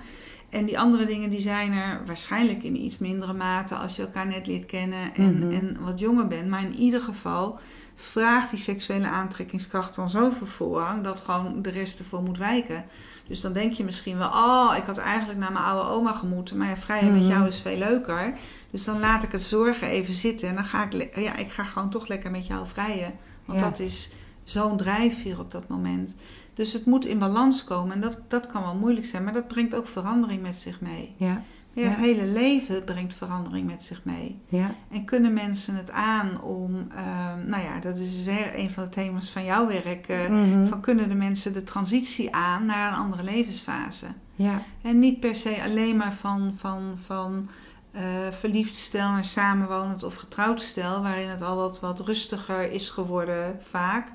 [0.52, 4.28] En die andere dingen die zijn er waarschijnlijk in iets mindere mate als je elkaar
[4.28, 5.52] net leert kennen en, Mhm.
[5.54, 6.48] en wat jonger bent.
[6.50, 7.60] Maar in ieder geval
[7.96, 12.86] vraagt die seksuele aantrekkingskracht dan zoveel voorrang dat gewoon de rest ervoor moet wijken.
[13.28, 16.58] Dus dan denk je misschien wel, oh, ik had eigenlijk naar mijn oude oma gemoeten,
[16.58, 17.32] maar ja, vrijen met Mhm.
[17.32, 18.34] jou is veel leuker.
[18.72, 21.64] Dus dan laat ik het zorgen even zitten en dan ga ik, ja, ik ga
[21.64, 23.14] gewoon toch lekker met jou vrijen.
[23.46, 23.70] Want Ja.
[23.70, 24.10] dat is
[24.44, 26.16] zo'n drijfveer op dat moment.
[26.54, 29.48] Dus het moet in balans komen en dat, dat kan wel moeilijk zijn, maar dat
[29.48, 31.14] brengt ook verandering met zich mee.
[31.18, 31.42] Ja,
[31.74, 32.00] Ja, het Ja.
[32.02, 34.40] hele leven brengt verandering met zich mee.
[34.50, 38.84] ja, En kunnen mensen het aan om, ehm, nou ja, dat is weer een van
[38.84, 40.08] de thema's van jouw werk.
[40.08, 40.66] eh, Mhm.
[40.66, 44.06] Van kunnen de mensen de transitie aan naar een andere levensfase?
[44.36, 47.50] ja, En niet per se alleen maar van, van, van
[47.92, 52.90] eh, verliefd stel naar samenwonend of getrouwd stel, waarin het al wat, wat rustiger is
[52.90, 54.08] geworden vaak.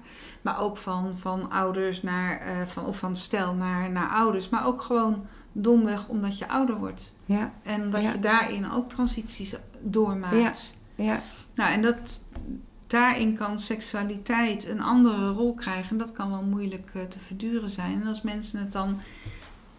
[0.46, 4.48] Maar ook van, van ouders naar, eh, van, of van stel naar, naar ouders.
[4.48, 7.14] Maar ook gewoon domweg omdat je ouder wordt.
[7.24, 8.12] ja, En dat Ja.
[8.12, 10.76] je daarin ook transities doormaakt.
[10.94, 11.20] ja,
[11.54, 12.20] Nou, en dat,
[12.87, 15.90] daarin kan seksualiteit een andere rol krijgen.
[15.90, 18.00] En dat kan wel moeilijk eh, te verduren zijn.
[18.00, 18.98] En als mensen het dan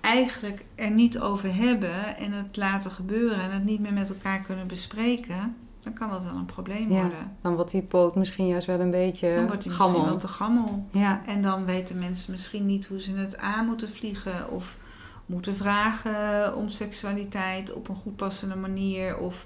[0.02, 4.42] eigenlijk er niet over hebben en het laten gebeuren en het niet meer met elkaar
[4.42, 5.56] kunnen bespreken,
[5.90, 7.02] dan kan dat wel een probleem Ja.
[7.02, 7.38] worden.
[7.42, 9.92] Dan wordt die poot misschien juist wel een beetje Dan wordt hij gammel.
[10.00, 10.86] misschien wel te gammel.
[10.92, 14.78] Ja, En dan weten mensen misschien niet hoe ze het aan moeten vliegen of
[15.26, 19.18] moeten vragen om seksualiteit op een goed passende manier.
[19.18, 19.46] Of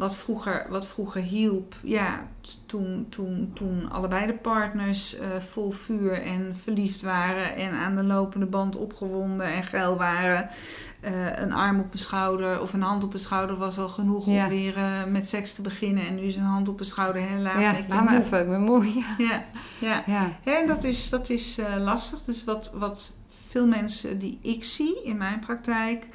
[0.00, 2.26] wat vroeger, wat vroeger hielp, ja,
[2.66, 8.02] toen, toen, toen allebei de partners eh, vol vuur en verliefd waren en aan de
[8.02, 10.48] lopende band opgewonden en geil waren.
[11.00, 14.26] eh, een arm op een schouder of een hand op een schouder was al genoeg
[14.26, 14.42] Ja.
[14.44, 16.06] om weer eh, met seks te beginnen.
[16.06, 18.48] En nu is een hand op een schouder, hè, laat ja laat me even, ik
[18.48, 18.86] ben moe.
[18.94, 19.42] Ja, Ja,
[19.80, 20.02] ja.
[20.06, 22.20] ja, En dat is, dat is lastig.
[22.24, 23.12] Dus wat, wat
[23.48, 26.06] veel mensen die ik zie in mijn praktijk,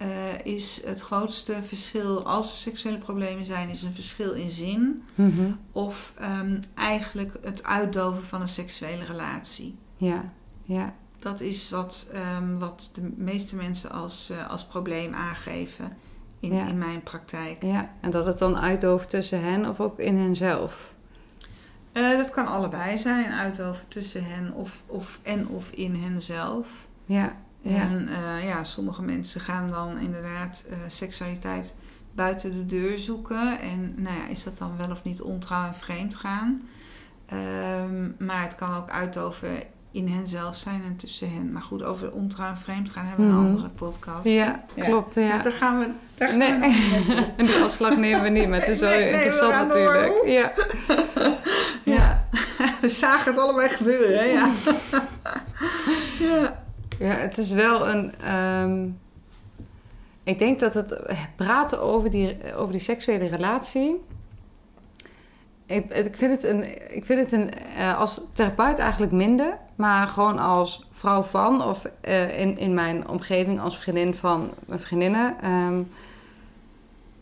[0.00, 0.08] eh,
[0.54, 5.02] is het grootste verschil als er seksuele problemen zijn, is een verschil in zin.
[5.14, 5.50] Mhm.
[5.72, 9.78] Of ehm, eigenlijk het uitdoven van een seksuele relatie.
[9.96, 10.32] ja,
[10.62, 15.96] ja, Dat is wat, ehm, wat de meeste mensen als, eh, als probleem aangeven
[16.40, 16.66] in, Ja.
[16.66, 17.62] in mijn praktijk.
[17.62, 17.90] ja.
[18.00, 20.94] En dat het dan uitdooft tussen hen of ook in henzelf.
[21.92, 26.86] Eh, dat kan allebei zijn, uitdoven tussen hen of, of, en of in henzelf.
[27.04, 31.74] Ja, ja, En eh, ja, sommige mensen gaan dan inderdaad eh, seksualiteit
[32.12, 33.58] buiten de deur zoeken.
[33.60, 36.60] En nou ja, is dat dan wel of niet ontrouw en vreemd gaan?
[37.26, 39.48] Ehm, maar het kan ook uitover
[39.92, 41.52] in henzelf zijn en tussen hen.
[41.52, 43.40] Maar goed, over ontrouw en vreemd gaan hebben we Mhm.
[43.40, 44.24] een andere podcast.
[44.24, 44.84] ja, Ja.
[44.84, 45.14] klopt.
[45.14, 45.42] Dus Ja.
[45.42, 46.58] daar gaan we, daar gaan Nee.
[46.58, 47.26] we.
[47.36, 50.22] En die afslag nemen we niet, maar het is wel Nee, nee, we interessant natuurlijk.
[50.24, 50.52] Ja.
[51.84, 52.24] Ja.
[52.80, 54.24] we zagen het allebei gebeuren, hè?
[54.24, 54.50] Ja.
[57.00, 57.12] ja.
[57.12, 58.14] Het is wel een.
[58.20, 58.88] ehm,
[60.22, 60.98] ik denk dat het
[61.36, 64.04] praten over die, over die seksuele relatie.
[65.66, 70.08] Ik, ik vind het, een, ik vind het een, eh, als therapeut eigenlijk minder, maar
[70.08, 75.34] gewoon als vrouw van of eh, in, in mijn omgeving als vriendin van mijn vriendinnen.
[75.40, 75.82] ehm,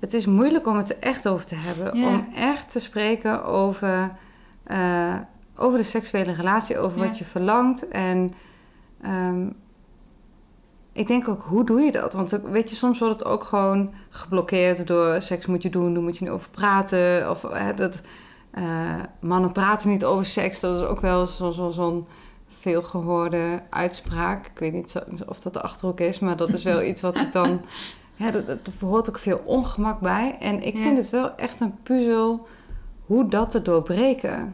[0.01, 1.99] het is moeilijk om het er echt over te hebben.
[2.01, 2.09] Ja.
[2.09, 4.11] Om echt te spreken over,
[4.65, 5.15] eh,
[5.57, 7.07] over de seksuele relatie, over Ja.
[7.07, 7.89] wat je verlangt.
[7.89, 8.35] En
[9.03, 9.47] ehm,
[10.99, 12.13] ik denk ook, hoe doe je dat?
[12.13, 16.03] Want weet je, soms wordt het ook gewoon geblokkeerd door seks moet je doen, daar
[16.03, 17.31] moet je niet over praten.
[17.31, 18.01] Of hè, dat
[18.51, 20.61] eh, mannen praten niet over seks.
[20.61, 22.07] Dat is ook wel zo- zo- zo'n
[22.59, 24.47] veelgehoorde uitspraak.
[24.47, 27.17] Ik weet niet zo- of dat de achterhoek is, maar dat is wel iets wat
[27.17, 27.61] ik dan...
[28.21, 30.37] Ja, dat, dat, er hoort ook veel ongemak bij.
[30.41, 30.83] En ik Ja.
[30.83, 32.47] vind het wel echt een puzzel
[33.09, 34.53] hoe dat te doorbreken.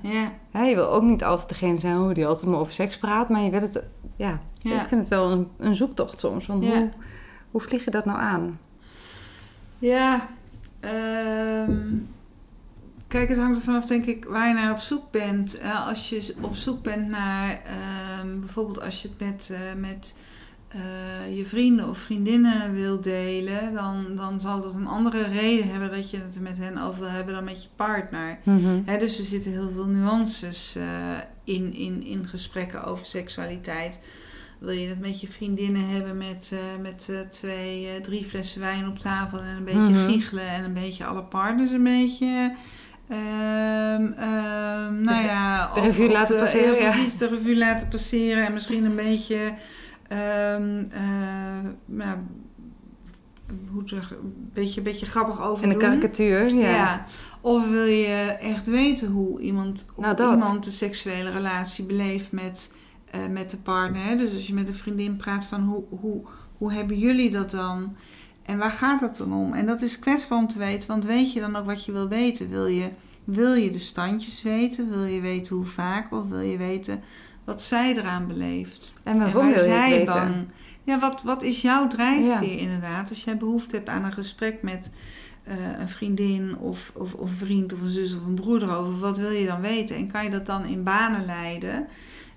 [0.53, 3.29] Ja, je wil ook niet altijd degene zijn hoe die altijd maar over seks praat,
[3.29, 3.83] maar je wil het...
[4.17, 4.83] Ja, Ja.
[4.83, 6.45] ik vind het wel een, een zoektocht soms.
[6.45, 6.71] Van Ja.
[6.79, 6.91] hoe,
[7.51, 8.59] hoe vlieg je dat nou aan?
[9.79, 10.27] ja.
[10.81, 11.77] ehm,
[13.09, 15.59] kijk, het hangt er vanaf, denk ik, waar je naar op zoek bent.
[15.59, 20.19] Eh, als je op zoek bent naar, ehm, bijvoorbeeld als je het met, eh, met
[20.75, 25.91] eh, je vrienden of vriendinnen wil delen, dan, dan zal dat een andere reden hebben
[25.91, 28.39] dat je het er met hen over wil hebben dan met je partner.
[28.85, 30.85] Hè, dus er zitten heel veel nuances eh,
[31.45, 33.99] in, in, in gesprekken over seksualiteit.
[34.59, 38.99] Wil je het met je vriendinnen hebben met, eh, met twee, drie flessen wijn op
[38.99, 40.11] tafel en een beetje Mhm.
[40.11, 42.55] giechelen en een beetje alle partners een beetje.
[43.09, 44.15] em,
[45.03, 46.91] nou ja, de revue laten de- passeren, ja.
[46.93, 49.55] Precies, de revue laten passeren en misschien een beetje.
[51.87, 52.19] Nou,
[53.73, 56.71] hoe zeg, een beetje, beetje grappig over En de karikatuur, ja.
[56.71, 57.05] Ja.
[57.41, 60.33] Of wil je echt weten hoe iemand, Nou, dat.
[60.33, 62.73] iemand de seksuele relatie beleeft met,
[63.11, 64.19] eh, met de partner.
[64.19, 66.23] Dus als je met een vriendin praat van hoe, hoe,
[66.59, 67.97] hoe hebben jullie dat dan?
[68.43, 69.53] En waar gaat het dan om?
[69.53, 72.09] En dat is kwetsbaar om te weten, want weet je dan ook wat je wil
[72.09, 72.51] weten?
[72.51, 72.89] Wil je,
[73.25, 74.91] wil je de standjes weten?
[74.91, 76.13] Wil je weten hoe vaak?
[76.13, 77.03] Of wil je weten
[77.45, 78.95] wat zij eraan beleeft?
[79.03, 80.15] En waarom en waar wil je het zij weten?
[80.15, 80.51] dan-
[80.85, 82.61] ja, wat, wat is jouw drijfveer Ja.
[82.61, 83.09] inderdaad?
[83.09, 84.91] Als jij behoefte hebt aan een gesprek met
[85.43, 88.99] eh, een vriendin of, of, of een vriend of een zus of een broeder over,
[88.99, 89.97] wat wil je dan weten?
[89.97, 91.87] En kan je dat dan in banen leiden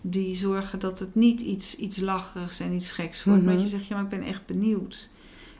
[0.01, 3.61] die zorgen dat het niet iets, iets lacherigs en iets geks wordt, maar Mhm.
[3.61, 5.09] dat je zegt, ja, maar ik ben echt benieuwd.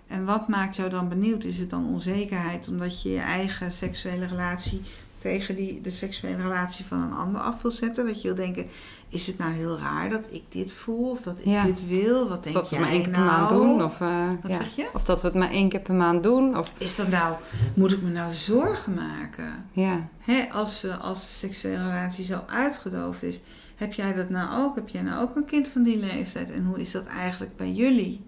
[0.07, 1.43] En wat maakt jou dan benieuwd?
[1.43, 4.81] Is het dan onzekerheid omdat je je eigen seksuele relatie
[5.17, 8.05] tegen die, de seksuele relatie van een ander af wil zetten?
[8.07, 8.65] Dat je wil denken,
[9.09, 11.63] is het nou heel raar dat ik dit voel of dat ik Ja.
[11.63, 12.29] dit wil?
[12.29, 13.25] Wat denk dat we jij het maar één keer nou?
[13.25, 13.83] per maand doen.
[13.83, 14.57] Of, eh, Wat ja.
[14.57, 14.89] zeg je?
[14.93, 16.57] of dat we het maar één keer per maand doen.
[16.57, 17.35] Of, Is dat nou,
[17.73, 19.65] moet ik me nou zorgen maken?
[19.71, 20.07] ja.
[20.19, 23.39] Hè, als, we, als de seksuele relatie zo uitgedoofd is,
[23.75, 24.75] heb jij dat nou ook?
[24.75, 26.51] Heb jij nou ook een kind van die leeftijd?
[26.51, 28.21] En hoe is dat eigenlijk bij jullie?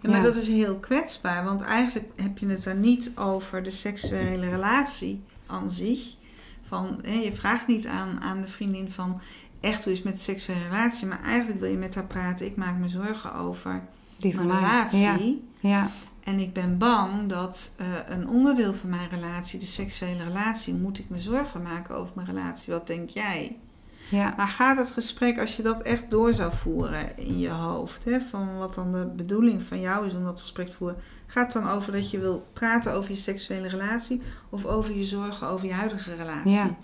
[0.00, 3.70] Ja, maar dat is heel kwetsbaar, want eigenlijk heb je het dan niet over de
[3.70, 6.14] seksuele relatie aan zich.
[6.64, 9.20] Van, hè, je vraagt niet aan, aan de vriendin van
[9.60, 12.46] echt hoe is het met de seksuele relatie, maar eigenlijk wil je met haar praten.
[12.46, 13.82] Ik maak me zorgen over
[14.16, 14.56] Die mijn mij.
[14.56, 15.00] relatie.
[15.00, 15.18] Ja.
[15.60, 15.90] ja.
[16.24, 20.98] En ik ben bang dat eh, een onderdeel van mijn relatie, de seksuele relatie, moet
[20.98, 22.72] ik me zorgen maken over mijn relatie.
[22.72, 23.56] Wat denk jij?
[24.08, 24.34] Ja.
[24.36, 28.20] Maar gaat het gesprek, als je dat echt door zou voeren in je hoofd, hè,
[28.20, 31.62] van wat dan de bedoeling van jou is om dat gesprek te voeren, gaat het
[31.62, 35.66] dan over dat je wil praten over je seksuele relatie of over je zorgen over
[35.66, 36.50] je huidige relatie?
[36.50, 36.76] Ja.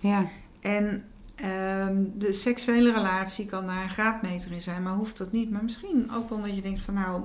[0.00, 0.26] ja.
[0.60, 1.04] En
[1.34, 5.50] ehm, de seksuele relatie kan daar een graadmeter in zijn, maar hoeft dat niet.
[5.50, 7.22] Maar misschien ook wel dat je denkt van nou,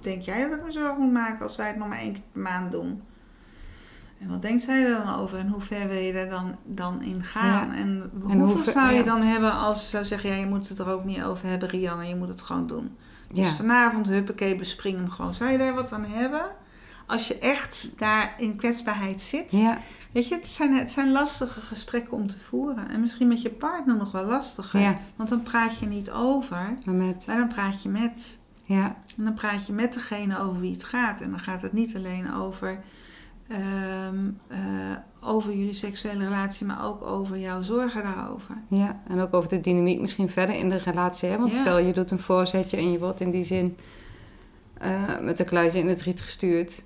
[0.00, 2.22] denk jij dat ik me zorgen moet maken als wij het nog maar één keer
[2.32, 3.02] per maand doen?
[4.24, 7.02] En wat denkt zij er dan over en hoe ver wil je er dan, dan
[7.02, 7.68] in gaan?
[7.68, 7.74] Ja.
[7.74, 9.02] En, En hoeveel zou je ja.
[9.02, 11.68] dan hebben als ze zou zeggen, ja, je moet het er ook niet over hebben,
[11.68, 12.96] Rianne, je moet het gewoon doen.
[13.32, 15.34] Dus vanavond, huppakee, bespring hem gewoon.
[15.34, 16.42] Zou je daar wat aan hebben?
[17.06, 19.50] Als je echt daar in kwetsbaarheid zit.
[19.52, 19.78] ja.
[20.12, 22.88] Weet je, het zijn, het zijn lastige gesprekken om te voeren.
[22.88, 24.80] En misschien met je partner nog wel lastiger.
[24.80, 24.96] Ja.
[25.16, 27.26] Want dan praat je niet over, Maar met.
[27.26, 28.38] maar dan praat je met.
[28.62, 28.96] Ja.
[29.16, 31.20] En dan praat je met degene over wie het gaat.
[31.20, 32.80] En dan gaat het niet alleen over,
[33.48, 34.58] ehm, eh,
[35.20, 38.54] over jullie seksuele relatie, maar ook over jouw zorgen daarover.
[38.68, 41.28] Ja, en ook over de dynamiek misschien verder in de relatie.
[41.28, 41.38] Hè?
[41.38, 41.60] Want Ja.
[41.60, 43.76] stel je doet een voorzetje en je wordt in die zin
[44.78, 46.84] eh, met een kluitje in het riet gestuurd.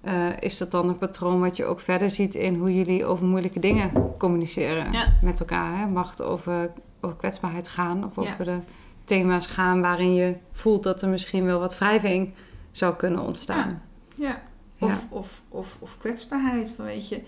[0.00, 3.26] Eh, is dat dan een patroon wat je ook verder ziet in hoe jullie over
[3.26, 5.12] moeilijke dingen communiceren Ja.
[5.22, 5.78] met elkaar?
[5.78, 5.86] Hè?
[5.86, 8.32] Mag het over, over kwetsbaarheid gaan of Ja.
[8.32, 8.58] over de
[9.04, 12.32] thema's gaan waarin je voelt dat er misschien wel wat wrijving
[12.70, 13.82] zou kunnen ontstaan?
[14.16, 14.42] Ja.
[14.78, 15.00] Of, Ja.
[15.08, 16.70] of, of, of kwetsbaarheid.
[16.70, 17.22] Van weet je,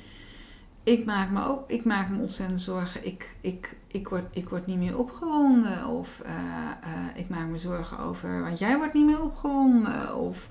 [0.83, 3.07] ik maak me ook ik maak me ontzettend zorgen.
[3.07, 5.87] Ik, ik, ik, word, ik word niet meer opgewonden.
[5.87, 10.17] Of eh, eh, ik maak me zorgen over, want jij wordt niet meer opgewonden.
[10.17, 10.51] Of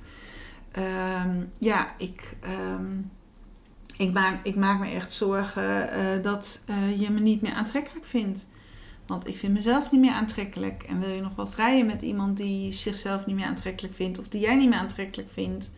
[0.71, 2.97] ehm, ja, ik, ehm,
[3.97, 6.63] ik, maak, ik maak me echt zorgen eh, dat
[6.97, 8.47] je me niet meer aantrekkelijk vindt.
[9.07, 10.83] Want ik vind mezelf niet meer aantrekkelijk.
[10.83, 14.27] En wil je nog wel vrijen met iemand die zichzelf niet meer aantrekkelijk vindt, of
[14.27, 15.71] die jij niet meer aantrekkelijk vindt?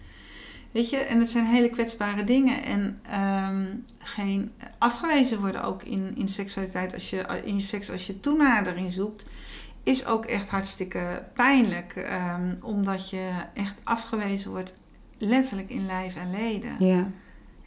[0.72, 2.64] Weet je, en het zijn hele kwetsbare dingen.
[2.64, 3.66] En ehm,
[4.00, 8.92] geen afgewezen worden ook in, in seksualiteit, als je, in je seks, als je toenadering
[8.92, 9.26] zoekt,
[9.84, 11.96] is ook echt hartstikke pijnlijk.
[11.96, 14.76] ehm, omdat je echt afgewezen wordt,
[15.18, 16.76] letterlijk in lijf en leden.
[16.80, 17.08] Ja.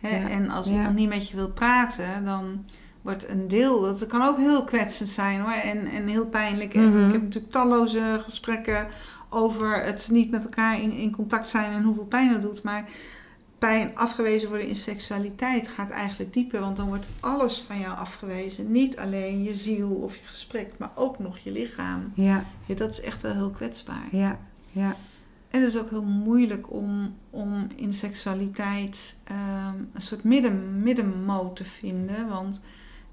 [0.00, 0.72] En als Ja.
[0.72, 2.64] iemand niet met je wil praten, dan
[3.02, 6.74] wordt een deel, dat kan ook heel kwetsend zijn hoor, en, en heel pijnlijk.
[6.74, 7.06] En Mhm.
[7.06, 8.86] ik heb natuurlijk talloze gesprekken
[9.30, 12.62] over het niet met elkaar in, in contact zijn en hoeveel pijn dat doet.
[12.62, 12.88] Maar
[13.58, 18.72] pijn afgewezen worden in seksualiteit gaat eigenlijk dieper, want dan wordt alles van jou afgewezen.
[18.72, 22.12] Niet alleen je ziel of je gesprek, maar ook nog je lichaam.
[22.14, 22.44] Ja.
[22.66, 24.08] Ja, dat is echt wel heel kwetsbaar.
[24.10, 24.38] Ja.
[24.72, 24.96] Ja.
[25.50, 31.56] En het is ook heel moeilijk om, om in seksualiteit ehm, een soort midden, middenmoot
[31.56, 32.28] te vinden.
[32.28, 32.60] Want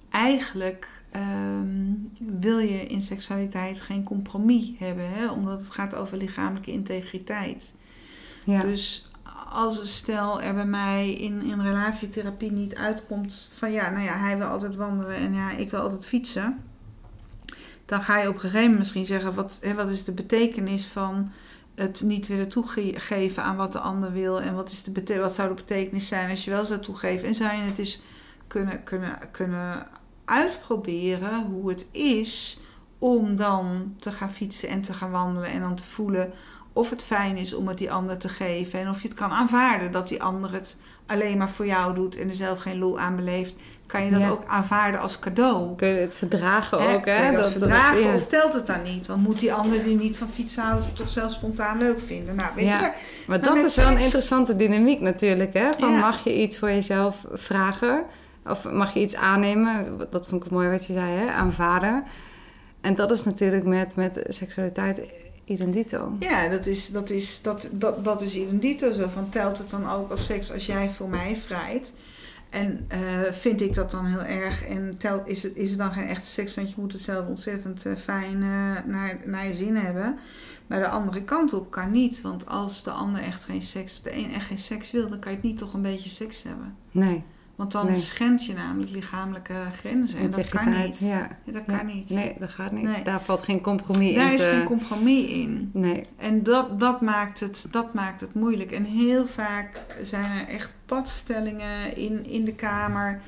[0.09, 1.93] eigenlijk ehm,
[2.39, 5.31] wil je in seksualiteit geen compromis hebben, hè?
[5.31, 7.73] omdat het gaat over lichamelijke integriteit.
[8.45, 8.61] Ja.
[8.61, 9.11] Dus
[9.49, 14.17] als een stel er bij mij in, in relatietherapie niet uitkomt van ja, nou ja,
[14.17, 16.63] hij wil altijd wandelen en ja, ik wil altijd fietsen.
[17.85, 20.85] Dan ga je op een gegeven moment misschien zeggen, wat, hè, wat is de betekenis
[20.85, 21.31] van
[21.75, 24.41] het niet willen toegeven aan wat de ander wil.
[24.41, 27.27] En wat, is de wat zou de betekenis zijn als je wel zou toegeven.
[27.27, 28.01] En zou je het eens
[28.47, 29.87] kunnen, kunnen, kunnen
[30.27, 32.59] uitproberen hoe het is
[32.99, 35.49] om dan te gaan fietsen en te gaan wandelen.
[35.49, 36.31] En dan te voelen
[36.73, 38.79] of het fijn is om het die ander te geven.
[38.79, 42.17] En of je het kan aanvaarden dat die ander het alleen maar voor jou doet
[42.17, 43.55] en er zelf geen lol aan beleeft.
[43.85, 44.29] Kan je dat Ja.
[44.29, 45.75] ook aanvaarden als cadeau?
[45.75, 47.31] Kun je het verdragen Hè, ook, hè?
[47.31, 48.13] dat Dat- verdragen ja.
[48.13, 49.07] of telt het dan niet?
[49.07, 52.35] Want moet die ander die niet van fietsen houdt het toch zelf spontaan leuk vinden?
[52.35, 52.75] Nou, weet Ja.
[52.75, 52.95] je, daar-
[53.27, 55.73] Maar Maar dat is wel een interessante dynamiek natuurlijk, hè?
[55.79, 58.03] Van mag je iets voor jezelf vragen?
[58.49, 59.97] Of mag je iets aannemen?
[60.09, 61.31] Dat vond ik mooi wat je zei, hè?
[61.31, 62.03] Aanvaarden.
[62.81, 65.01] En dat is natuurlijk met, met seksualiteit
[65.45, 66.15] idem dito.
[66.19, 69.07] Ja, dat is, dat is, dat, dat, dat is zo.
[69.13, 71.93] Van telt het dan ook als seks als jij voor mij vrijt?
[72.49, 72.99] En eh,
[73.31, 74.65] vind ik dat dan heel erg?
[74.65, 76.55] En telt, is, het, is het dan geen echte seks?
[76.55, 80.17] Want je moet het zelf ontzettend eh, fijn eh, naar, naar je zin hebben.
[80.67, 82.21] Maar de andere kant op kan niet.
[82.21, 85.31] Want als de ander echt geen seks, de een echt geen seks wil, dan kan
[85.31, 86.75] je het niet toch een beetje seks hebben.
[86.91, 87.23] Nee,
[87.57, 87.95] Want dan Nee.
[87.95, 90.19] schend je namelijk lichamelijke grenzen.
[90.19, 90.99] En dat kan niet.
[90.99, 91.07] Ja.
[91.07, 91.77] Ja, dat Ja.
[91.77, 92.09] kan niet.
[92.09, 92.83] Nee, dat gaat niet.
[92.83, 93.03] Nee.
[93.03, 94.33] Daar valt geen compromis Daar in.
[94.33, 95.69] is te- geen compromis in.
[95.73, 98.71] Nee, En dat, dat, maakt het, dat maakt het moeilijk.
[98.71, 103.19] En heel vaak zijn er echt padstellingen in, in de kamer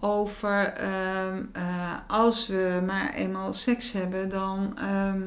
[0.00, 5.22] over ehm, eh, als we maar eenmaal seks hebben, dan, ehm,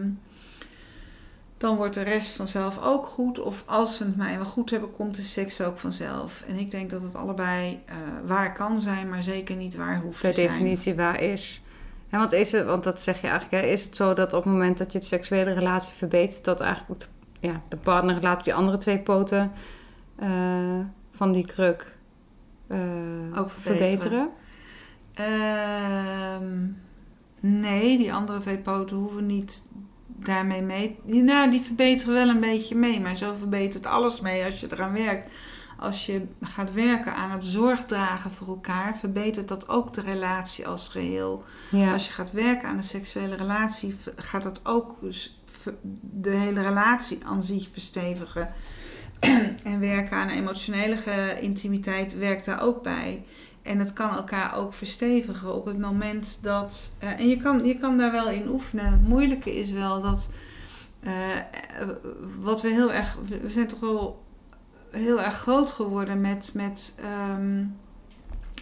[1.59, 3.39] dan wordt de rest vanzelf ook goed.
[3.39, 6.43] Of als we het maar eenmaal goed hebben, komt de seks ook vanzelf.
[6.47, 7.95] En ik denk dat het allebei eh,
[8.25, 10.47] waar kan zijn, maar zeker niet waar hoeft per te zijn.
[10.47, 11.61] definitie waar is.
[12.09, 14.43] Ja, want, is het, want dat zeg je eigenlijk, hè, is het zo dat op
[14.43, 18.21] het moment dat je de seksuele relatie verbetert, dat eigenlijk ook de, ja, de partner
[18.21, 19.51] laat die andere twee poten
[20.15, 20.79] eh,
[21.15, 21.97] van die kruk
[22.67, 22.79] eh,
[23.35, 24.29] Ook verbeteren.
[25.13, 26.67] Ehm,
[27.39, 29.63] nee, die andere twee poten hoeven niet
[30.25, 30.99] daarmee mee.
[31.03, 34.93] Nou, die verbeteren wel een beetje mee, maar zo verbetert alles mee als je eraan
[34.93, 35.31] werkt.
[35.77, 40.89] Als je gaat werken aan het zorgdragen voor elkaar, verbetert dat ook de relatie als
[40.89, 41.43] geheel.
[41.71, 44.95] Ja, Als je gaat werken aan een seksuele relatie, gaat dat ook
[46.01, 48.53] de hele relatie aan zich verstevigen.
[49.63, 50.97] en werken aan emotionele
[51.41, 53.23] intimiteit werkt daar ook bij.
[53.69, 56.95] En het kan elkaar ook verstevigen op het moment dat.
[56.99, 58.91] eh, en je kan, je kan daar wel in oefenen.
[58.91, 60.29] Het moeilijke is wel dat.
[60.99, 61.43] eh, eh,
[62.39, 63.17] wat we heel erg.
[63.41, 64.23] We zijn toch wel
[64.91, 66.51] heel erg groot geworden met.
[66.53, 67.65] met ehm,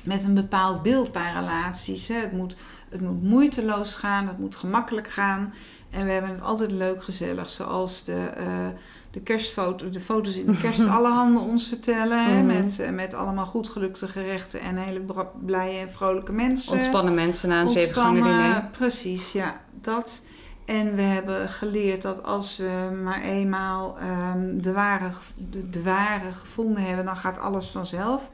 [0.04, 2.08] met een bepaald beeld bij relaties.
[2.08, 2.16] Hè.
[2.16, 2.56] Het, moet,
[2.90, 5.54] het moet moeiteloos gaan, het moet gemakkelijk gaan.
[5.90, 7.50] En we hebben het altijd leuk gezellig.
[7.50, 8.46] Zoals de, eh,
[9.12, 12.26] de kerstfoto, de foto's in de kerst alle handen ons vertellen.
[12.26, 12.46] Hè, Mhm.
[12.46, 15.02] met, eh, met allemaal goed gelukte gerechten en hele
[15.46, 16.74] blije en vrolijke mensen.
[16.74, 18.70] ontspannen mensen na een zeven gangen Ontspannen, diner.
[18.72, 19.60] Precies, ja.
[19.82, 20.26] Dat.
[20.66, 25.10] En we hebben geleerd dat als we maar eenmaal ehm, de, ware,
[25.70, 28.30] de ware gevonden hebben, dan gaat alles vanzelf.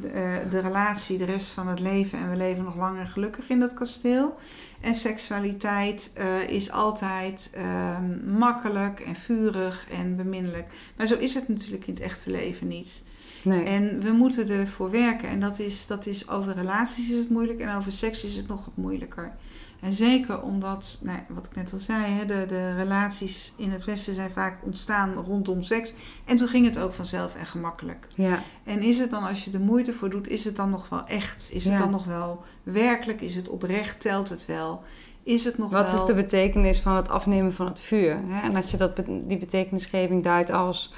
[0.00, 3.08] De, eh, de relatie, de rest van het leven en we leven nog lang en
[3.08, 4.38] gelukkig in dat kasteel.
[4.80, 10.72] En seksualiteit eh, is altijd ehm, makkelijk en vurig en beminnelijk.
[10.96, 13.02] Maar zo is het natuurlijk in het echte leven niet.
[13.42, 13.64] Nee.
[13.64, 15.28] En we moeten ervoor werken.
[15.28, 18.48] En dat is, dat is over relaties is het moeilijk en over seks is het
[18.48, 19.32] nog wat moeilijker.
[19.84, 23.84] En zeker omdat, nou, wat ik net al zei, hè, de, de relaties in het
[23.84, 25.94] Westen zijn vaak ontstaan rondom seks.
[26.24, 28.06] En toen ging het ook vanzelf en gemakkelijk.
[28.14, 30.88] Ja, En is het dan, als je er moeite voor doet, is het dan nog
[30.88, 31.48] wel echt?
[31.52, 33.20] Is het dan nog wel werkelijk?
[33.20, 34.00] Is het oprecht?
[34.00, 34.82] Telt het wel?
[35.22, 36.00] Is het nog wat wel...
[36.00, 38.20] is de betekenis van het afnemen van het vuur?
[38.26, 38.40] Hè?
[38.40, 40.92] En als je dat, die betekenisgeving duidt als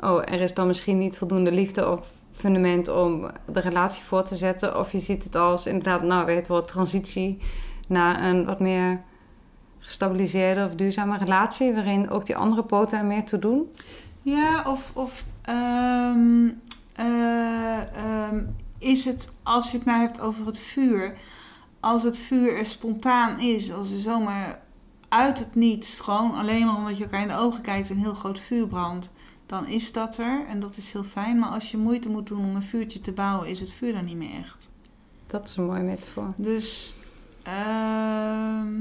[0.00, 4.36] oh, er is dan misschien niet voldoende liefde of fundament om de relatie voor te
[4.36, 4.78] zetten.
[4.78, 7.38] Of je ziet het als inderdaad, nou weet wel, transitie
[7.86, 9.00] naar een wat meer
[9.78, 13.72] gestabiliseerde of duurzame relatie, waarin ook die andere poten er meer toe doen.
[14.22, 16.48] Ja, of, of ehm,
[16.92, 18.44] eh, ehm,
[18.78, 21.14] is het, als je het nou hebt over het vuur,
[21.80, 24.58] als het vuur er spontaan is, als er zomaar
[25.08, 28.14] uit het niets, gewoon alleen maar omdat je elkaar in de ogen kijkt, een heel
[28.14, 29.12] groot vuur brandt,
[29.46, 31.38] dan is dat er en dat is heel fijn.
[31.38, 34.04] Maar als je moeite moet doen om een vuurtje te bouwen, is het vuur dan
[34.04, 34.68] niet meer echt.
[35.26, 36.32] Dat is een mooie metafoor.
[36.36, 36.96] Dus,
[37.46, 38.74] ehm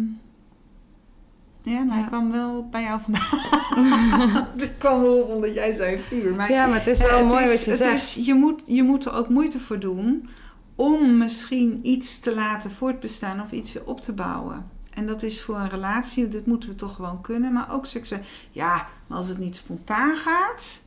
[1.61, 2.01] ja, maar Ja.
[2.01, 4.47] hij kwam wel bij jou vandaan.
[4.57, 6.35] Het kwam wel omdat jij zei vuur.
[6.35, 7.93] Maar Ja, maar het is wel mooi wat je het zegt.
[8.17, 10.29] Is, je, moet, je moet er ook moeite voor doen
[10.75, 14.65] om misschien iets te laten voortbestaan of iets weer op te bouwen.
[14.93, 18.21] En dat is voor een relatie, dit moeten we toch gewoon kunnen, maar ook seksueel.
[18.51, 20.81] Ja, maar als het niet spontaan gaat,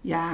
[0.00, 0.30] ja,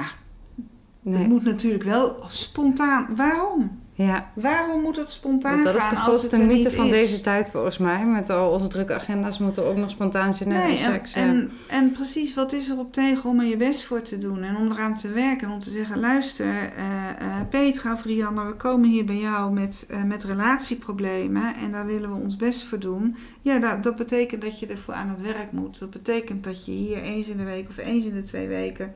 [1.01, 1.17] Nee.
[1.17, 3.07] het moet natuurlijk wel spontaan.
[3.15, 3.79] Waarom?
[3.95, 6.91] Ja, Waarom moet het spontaan want dat is gaan de grootste mythe van is?
[6.91, 8.05] deze tijd volgens mij.
[8.05, 11.13] Met al onze drukke agenda's moeten ook nog spontaan zijn Nee, en, seks.
[11.13, 11.19] ja.
[11.21, 14.43] en, en precies, wat is er op tegen om er je best voor te doen
[14.43, 18.45] en om eraan te werken en om te zeggen: luister, eh, eh, Petra of Rianne,
[18.45, 22.63] we komen hier bij jou met, eh, met relatieproblemen en daar willen we ons best
[22.65, 23.15] voor doen.
[23.41, 25.79] Ja, dat, dat betekent dat je ervoor aan het werk moet.
[25.79, 28.93] Dat betekent dat je hier eens in de week of eens in de twee weken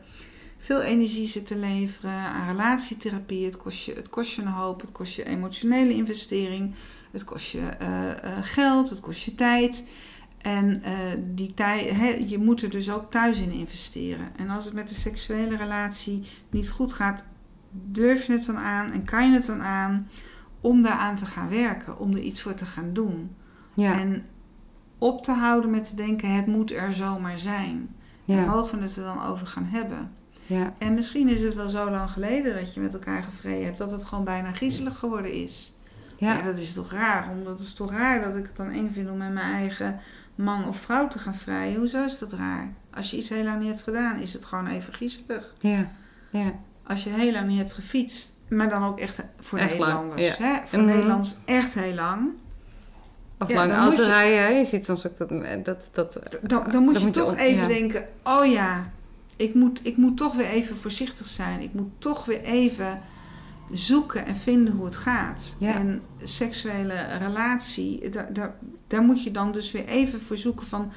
[0.58, 3.46] veel energie zit te leveren aan relatietherapie.
[3.46, 6.74] Het kost je, het kost je een hoop, het kost je emotionele investering,
[7.12, 9.90] het kost je eh, eh, geld, het kost je tijd.
[10.38, 14.30] En eh, die tijd, hè, je moet er dus ook thuis in investeren.
[14.36, 17.26] En als het met de seksuele relatie niet goed gaat,
[17.72, 20.08] durf je het dan aan en kan je het dan aan
[20.62, 23.36] om daaraan te gaan werken, om er iets voor te gaan doen.
[23.74, 24.26] ja, En
[24.98, 27.96] op te houden met te denken, het moet er zomaar zijn.
[28.26, 30.12] En ja, mogen we het er dan over gaan hebben.
[30.48, 33.78] Ja, En misschien is het wel zo lang geleden dat je met elkaar gevreden hebt,
[33.78, 35.74] dat het gewoon bijna griezelig geworden is.
[36.18, 36.34] Ja.
[36.34, 37.30] ja, dat is toch raar.
[37.32, 40.00] Omdat het is toch raar dat ik het dan eng vind om met mijn eigen
[40.36, 41.78] man of vrouw te gaan vrijen.
[41.78, 42.74] Hoezo is dat raar?
[42.94, 45.54] Als je iets heel lang niet hebt gedaan, is het gewoon even griezelig.
[45.60, 45.90] ja,
[46.30, 46.52] ja.
[46.84, 50.38] Als je heel lang niet hebt gefietst, maar dan ook echt voor Echt lang, Nederlanders.
[50.38, 50.56] Hè?
[50.66, 50.84] Voor.
[50.84, 52.30] Nederlands echt heel lang.
[53.40, 55.30] Of Ja, lang auto rijden, je ziet soms ook dat...
[55.66, 58.92] dat, dat Dan, dan moet Dan je moet je toch even denken: oh ja,
[59.38, 61.62] ik moet, ik moet toch weer even voorzichtig zijn.
[61.62, 63.02] Ik moet toch weer even
[63.72, 65.56] zoeken en vinden hoe het gaat.
[65.60, 65.74] Ja.
[65.74, 68.56] En seksuele relatie, daar, daar,
[68.88, 70.92] daar moet je dan dus weer even voor zoeken van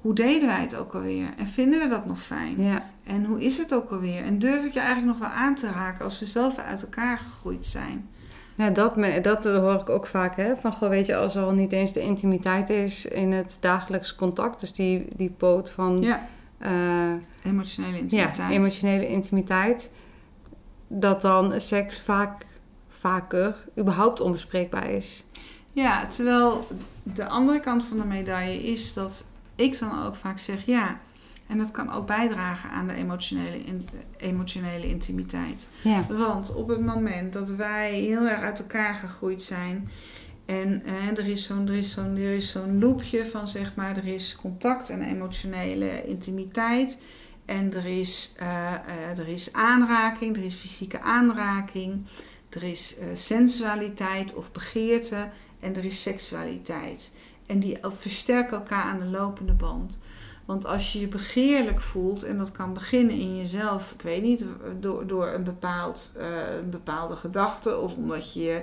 [0.00, 1.28] hoe deden wij het ook alweer?
[1.38, 2.62] En vinden we dat nog fijn?
[2.62, 4.24] ja, En hoe is het ook alweer?
[4.24, 7.18] En durf ik je eigenlijk nog wel aan te raken als ze zelf uit elkaar
[7.18, 8.08] gegroeid zijn?
[8.54, 10.56] Ja, dat, me, dat hoor ik ook vaak, hè.
[10.56, 14.14] Van, goh, weet je, als er al niet eens de intimiteit is in het dagelijks
[14.14, 14.60] contact.
[14.60, 16.26] Dus die, die poot van Ja,
[17.44, 18.36] emotionele intimiteit.
[18.36, 19.90] ja, emotionele intimiteit.
[20.88, 22.46] Dat dan seks vaak,
[22.88, 25.24] vaker überhaupt onbespreekbaar is.
[25.72, 26.68] Ja, terwijl
[27.02, 30.98] de andere kant van de medaille is dat ik dan ook vaak zeg ja.
[31.46, 35.68] En dat kan ook bijdragen aan de emotionele, in- emotionele intimiteit.
[35.82, 39.88] Ja, Want op het moment dat wij heel erg uit elkaar gegroeid zijn.
[40.46, 45.02] En eh, er is zo'n zo'n zo'n loopje van zeg maar, er is contact en
[45.02, 46.98] emotionele intimiteit.
[47.44, 52.06] En er is, eh, eh, er is aanraking, er is fysieke aanraking.
[52.48, 55.28] Er is sensualiteit of begeerte
[55.60, 57.10] en er is seksualiteit.
[57.46, 59.98] En die versterken elkaar aan de lopende band.
[60.44, 64.44] Want als je je begeerlijk voelt, en dat kan beginnen in jezelf, ik weet niet,
[64.80, 66.10] door, door een, bepaald,
[66.60, 68.62] een bepaalde gedachte, of omdat je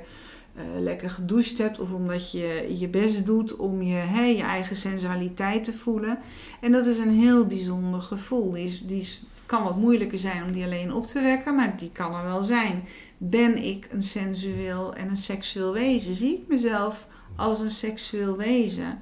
[0.56, 4.76] eh, lekker gedoucht hebt, of omdat je je best doet om je, hè, je eigen
[4.76, 6.20] sensualiteit te voelen.
[6.60, 8.52] En dat is een heel bijzonder gevoel.
[8.52, 9.08] Die, is, die
[9.46, 12.44] kan wat moeilijker zijn om die alleen op te wekken, maar die kan er wel
[12.44, 12.84] zijn.
[13.18, 16.14] Ben ik een sensueel en een seksueel wezen?
[16.14, 19.02] Zie ik mezelf als een seksueel wezen?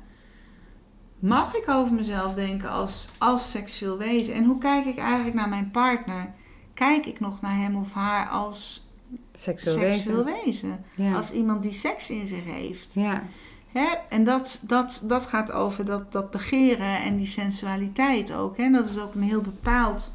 [1.19, 4.33] Mag ik over mezelf denken als, als seksueel wezen?
[4.33, 6.33] En hoe kijk ik eigenlijk naar mijn partner?
[6.73, 8.88] Kijk ik nog naar hem of haar als
[9.33, 10.43] seksueel, seksueel wezen.
[10.45, 10.83] wezen?
[10.95, 11.15] Ja.
[11.15, 12.87] Als iemand die seks in zich heeft.
[12.93, 13.23] ja,
[13.71, 13.87] Hè?
[14.09, 18.57] En dat, dat, dat gaat over dat, dat begeren en die sensualiteit ook.
[18.57, 18.69] Hè?
[18.71, 20.13] Dat is ook een heel bepaald,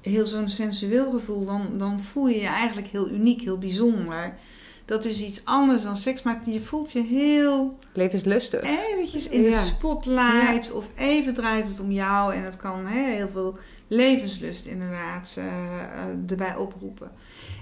[0.00, 1.44] heel zo'n sensueel gevoel.
[1.46, 4.34] Dan, dan voel je je eigenlijk heel uniek, heel bijzonder.
[4.84, 8.62] Dat is iets anders dan seks, maar je voelt je heel levenslustig.
[8.62, 9.60] eventjes in de Ja.
[9.60, 10.72] spotlight.
[10.72, 12.34] Of even draait het om jou.
[12.34, 13.58] En dat kan hè, heel veel
[13.88, 17.10] levenslust inderdaad eh, eh, erbij oproepen.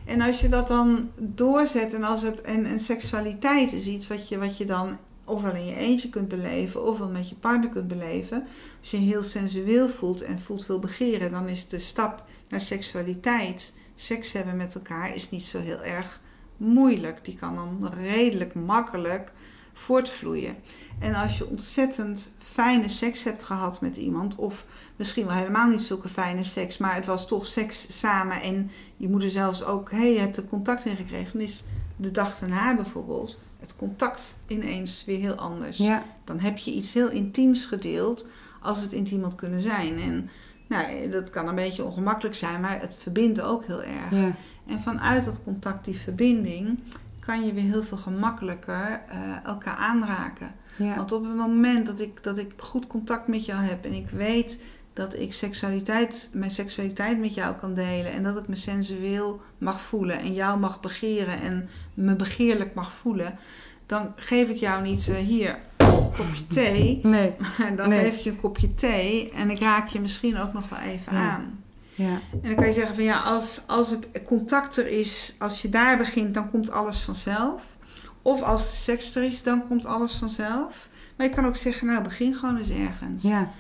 [0.09, 4.29] En als je dat dan doorzet en, als het, en, en seksualiteit is iets wat
[4.29, 7.89] je, wat je dan ofwel in je eentje kunt beleven, ofwel met je partner kunt
[7.89, 8.47] beleven.
[8.81, 13.73] Als je heel sensueel voelt en voelt veel begeren, dan is de stap naar seksualiteit,
[13.95, 16.21] seks hebben met elkaar, is niet zo heel erg
[16.57, 17.25] moeilijk.
[17.25, 19.33] Die kan dan redelijk makkelijk
[19.73, 20.57] voortvloeien.
[20.99, 24.65] En als je ontzettend fijne seks hebt gehad met iemand, of
[24.99, 29.09] misschien wel helemaal niet zulke fijne seks, maar het was toch seks samen en je
[29.09, 31.65] moet er zelfs ook, hé, hey, je hebt er contact in gekregen, dan is
[31.97, 35.77] de dag daarna bijvoorbeeld het contact ineens weer heel anders.
[35.77, 36.03] Ja.
[36.25, 38.27] Dan heb je iets heel intiems gedeeld,
[38.61, 39.99] als het intiem had kunnen zijn.
[40.01, 40.31] En
[40.67, 44.11] nou, dat kan een beetje ongemakkelijk zijn, maar het verbindt ook heel erg.
[44.11, 44.35] Ja.
[44.67, 46.79] En vanuit dat contact, die verbinding,
[47.21, 50.51] kan je weer heel veel gemakkelijker eh, elkaar aanraken.
[50.77, 50.97] Ja.
[50.97, 54.11] Want op het moment dat ik, dat ik goed contact met jou heb en ik
[54.11, 54.63] weet
[54.99, 59.81] dat ik seksualiteit, mijn seksualiteit met jou kan delen en dat ik me sensueel mag
[59.81, 63.39] voelen en jou mag begeren en me begeerlijk mag voelen,
[63.87, 65.87] dan geef ik jou niet eh, hier een
[66.17, 67.35] kopje thee, Nee.
[67.59, 68.05] maar dan Nee.
[68.05, 71.15] geef ik je een kopje thee en ik raak je misschien ook nog wel even
[71.15, 71.31] Ja.
[71.31, 71.63] aan.
[71.95, 72.21] Ja.
[72.33, 75.69] En dan kan je zeggen van ja, als, als het contact er is, als je
[75.69, 77.77] daar begint, dan komt alles vanzelf.
[78.23, 80.89] Of als de seks er is, dan komt alles vanzelf.
[81.17, 83.23] Maar je kan ook zeggen, nou begin gewoon eens ergens.
[83.23, 83.51] Ja.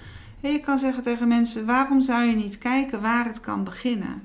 [0.40, 4.22] En je kan zeggen tegen mensen, waarom zou je niet kijken waar het kan beginnen?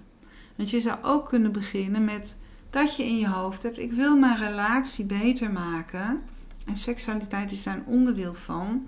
[0.55, 2.38] Want je zou ook kunnen beginnen met
[2.70, 6.22] dat je in je hoofd hebt, ik wil mijn relatie beter maken.
[6.66, 8.86] En seksualiteit is daar een onderdeel van.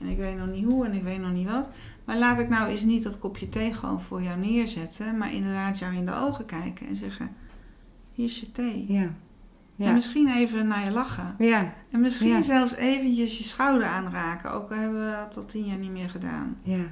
[0.00, 1.68] En ik weet nog niet hoe en ik weet nog niet wat.
[2.04, 5.18] Maar laat ik nou eens niet dat kopje thee gewoon voor jou neerzetten.
[5.18, 7.30] Maar inderdaad jou in de ogen kijken en zeggen,
[8.12, 8.84] hier is je thee.
[8.88, 9.10] Ja.
[9.78, 11.34] En misschien even naar je lachen.
[11.38, 11.74] Ja.
[11.90, 12.42] En misschien Ja.
[12.42, 14.52] zelfs eventjes je schouder aanraken.
[14.52, 16.56] Ook al hebben we dat al tien jaar niet meer gedaan.
[16.62, 16.84] Ja.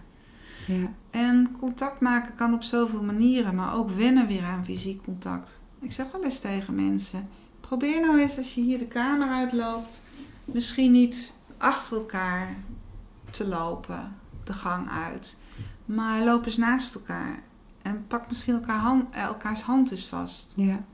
[0.67, 0.91] Ja.
[1.11, 5.61] En contact maken kan op zoveel manieren, maar ook wennen weer aan fysiek contact.
[5.81, 7.29] Ik zeg wel eens tegen mensen:
[7.61, 10.05] probeer nou eens als je hier de kamer uitloopt,
[10.45, 12.55] misschien niet achter elkaar
[13.31, 15.39] te lopen, de gang uit,
[15.85, 17.43] maar loop eens naast elkaar.
[17.83, 20.53] En pak misschien elkaar hand, elkaars hand eens vast.
[20.57, 20.85] Ja.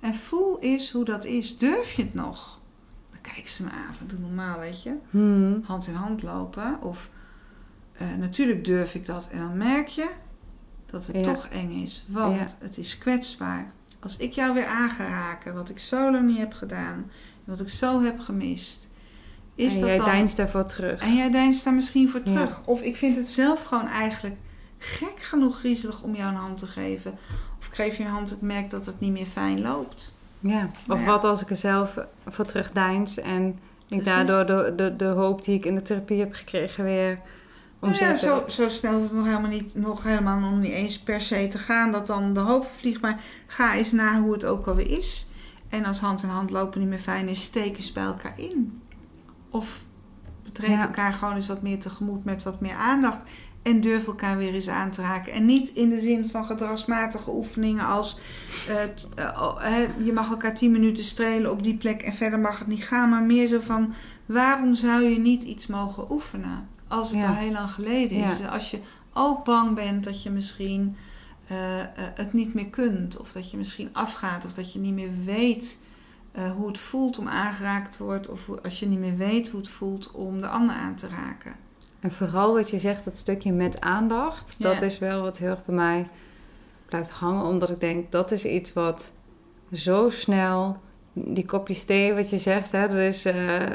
[0.00, 1.58] En voel eens hoe dat is.
[1.58, 2.60] Durf je het nog?
[3.10, 5.62] Dan kijken ze me aan van doe normaal, weet je Hmm.
[5.64, 6.82] hand in hand lopen.
[6.82, 7.10] Of
[7.92, 9.28] eh, natuurlijk durf ik dat.
[9.32, 10.08] En dan merk je
[10.86, 11.22] dat het Ja.
[11.22, 12.04] toch eng is.
[12.08, 13.72] Want het is kwetsbaar.
[14.00, 17.10] Als ik jou weer aan ga raken, wat ik zo lang niet heb gedaan,
[17.44, 18.90] wat ik zo heb gemist,
[19.54, 20.06] is en dat jij dan.
[20.08, 21.00] deinst daarvoor terug.
[21.02, 22.26] En jij deinst daar misschien voor Ja.
[22.26, 22.66] terug.
[22.66, 24.36] Of ik vind het zelf gewoon eigenlijk
[24.78, 27.18] gek genoeg griezelig om jou een hand te geven.
[27.58, 30.16] Of ik geef je een hand, ik merk dat het niet meer fijn loopt.
[30.40, 30.70] Ja.
[30.88, 31.04] Of ja.
[31.04, 34.04] wat als ik er zelf voor terugdeins en ik Precies.
[34.04, 37.20] daardoor de, de, de hoop die ik in de therapie heb gekregen weer
[37.80, 40.98] Nou ja, zo, zo snel hoeft het nog helemaal, niet, nog helemaal nog niet eens
[40.98, 43.00] per se te gaan dat dan de hoop vliegt.
[43.00, 45.28] Maar ga eens na hoe het ook alweer is.
[45.68, 48.82] En als hand in hand lopen niet meer fijn is, steek eens bij elkaar in.
[49.50, 49.84] Of
[50.42, 50.82] betreed Ja.
[50.82, 53.30] elkaar gewoon eens wat meer tegemoet met wat meer aandacht.
[53.68, 55.32] En durf elkaar weer eens aan te raken.
[55.32, 58.18] En niet in de zin van gedragsmatige oefeningen als
[58.68, 59.62] eh, t- eh, oh,
[60.04, 63.08] je mag elkaar 10 minuten strelen op die plek en verder mag het niet gaan.
[63.08, 63.94] Maar meer zo van
[64.26, 67.28] waarom zou je niet iets mogen oefenen als het Ja.
[67.28, 68.46] al heel lang geleden is?
[68.46, 68.78] Als je
[69.12, 70.96] ook bang bent dat je misschien
[71.48, 71.56] eh,
[72.14, 75.78] het niet meer kunt, of dat je misschien afgaat, of dat je niet meer weet
[76.56, 79.68] hoe het voelt om aangeraakt te worden, of als je niet meer weet hoe het
[79.68, 81.52] voelt om de ander aan te raken.
[82.00, 85.64] En vooral wat je zegt, dat stukje met aandacht, dat is wel wat heel erg
[85.64, 86.08] bij mij
[86.86, 87.44] blijft hangen.
[87.44, 89.12] Omdat ik denk, dat is iets wat
[89.72, 90.76] zo snel,
[91.12, 93.70] die kopjes thee wat je zegt, hè, dat is, eh,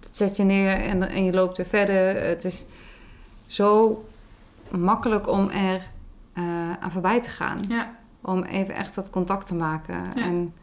[0.00, 2.22] dat zet je neer en, en je loopt weer verder.
[2.22, 2.64] Het is
[3.46, 4.04] zo
[4.70, 5.86] makkelijk om er
[6.32, 7.58] eh, aan voorbij te gaan.
[7.68, 10.04] Ja, Om even echt dat contact te maken.
[10.14, 10.22] Ja.
[10.22, 10.54] En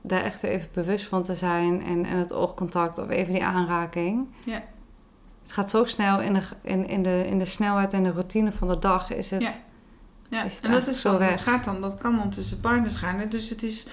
[0.00, 1.82] daar echt even bewust van te zijn.
[1.82, 4.26] En, en het oogcontact of even die aanraking.
[4.44, 4.62] Ja.
[5.50, 8.52] Het gaat zo snel in de, in, in, de, in de snelheid en de routine
[8.52, 9.42] van de dag is het...
[9.42, 9.52] Ja.
[10.28, 10.44] ja.
[10.44, 11.30] Is het en dat is zo dan, weg?
[11.30, 13.18] dat gaat dan, dat kan dan tussen partners gaan.
[13.18, 13.28] hè.
[13.28, 13.86] Dus het is,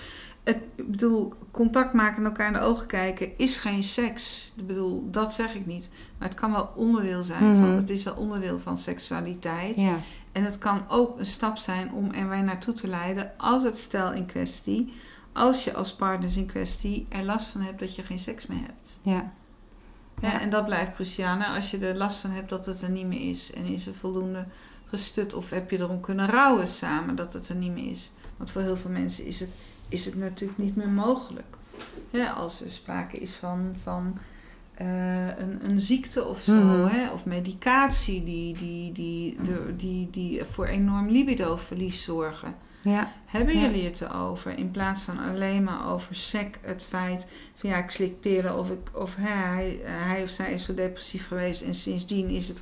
[0.43, 4.51] het, ik bedoel, contact maken en elkaar in de ogen kijken is geen seks.
[4.55, 5.89] Ik bedoel, dat zeg ik niet.
[6.17, 7.75] Maar het kan wel onderdeel zijn van, Mhm.
[7.77, 9.79] het is wel onderdeel van seksualiteit.
[9.79, 9.95] Ja,
[10.31, 13.77] En het kan ook een stap zijn om er weer naartoe te leiden als het
[13.77, 14.93] stel in kwestie,
[15.33, 18.61] als je als partners in kwestie er last van hebt dat je geen seks meer
[18.65, 18.99] hebt.
[19.01, 19.31] ja,
[20.21, 20.41] Ja.
[20.41, 21.41] En dat blijft cruciaal.
[21.55, 23.53] Als je er last van hebt dat het er niet meer is.
[23.53, 24.45] En is er voldoende
[24.85, 28.11] gestut of heb je erom kunnen rouwen samen dat het er niet meer is.
[28.37, 29.49] Want voor heel veel mensen is het,
[29.89, 31.45] is het natuurlijk niet meer mogelijk.
[32.09, 34.17] Ja, als er sprake is van, van
[34.73, 36.85] eh, een, een ziekte of zo, Mhm.
[36.87, 42.55] hè, of medicatie die, die, die, de, die, die voor enorm libidoverlies zorgen.
[42.81, 43.11] Ja.
[43.25, 44.57] Hebben jullie het erover?
[44.57, 48.69] In plaats van alleen maar over sec, het feit van ja, ik slik pillen of,
[48.71, 52.61] ik, of hij, hij of zij is zo depressief geweest en sindsdien is het.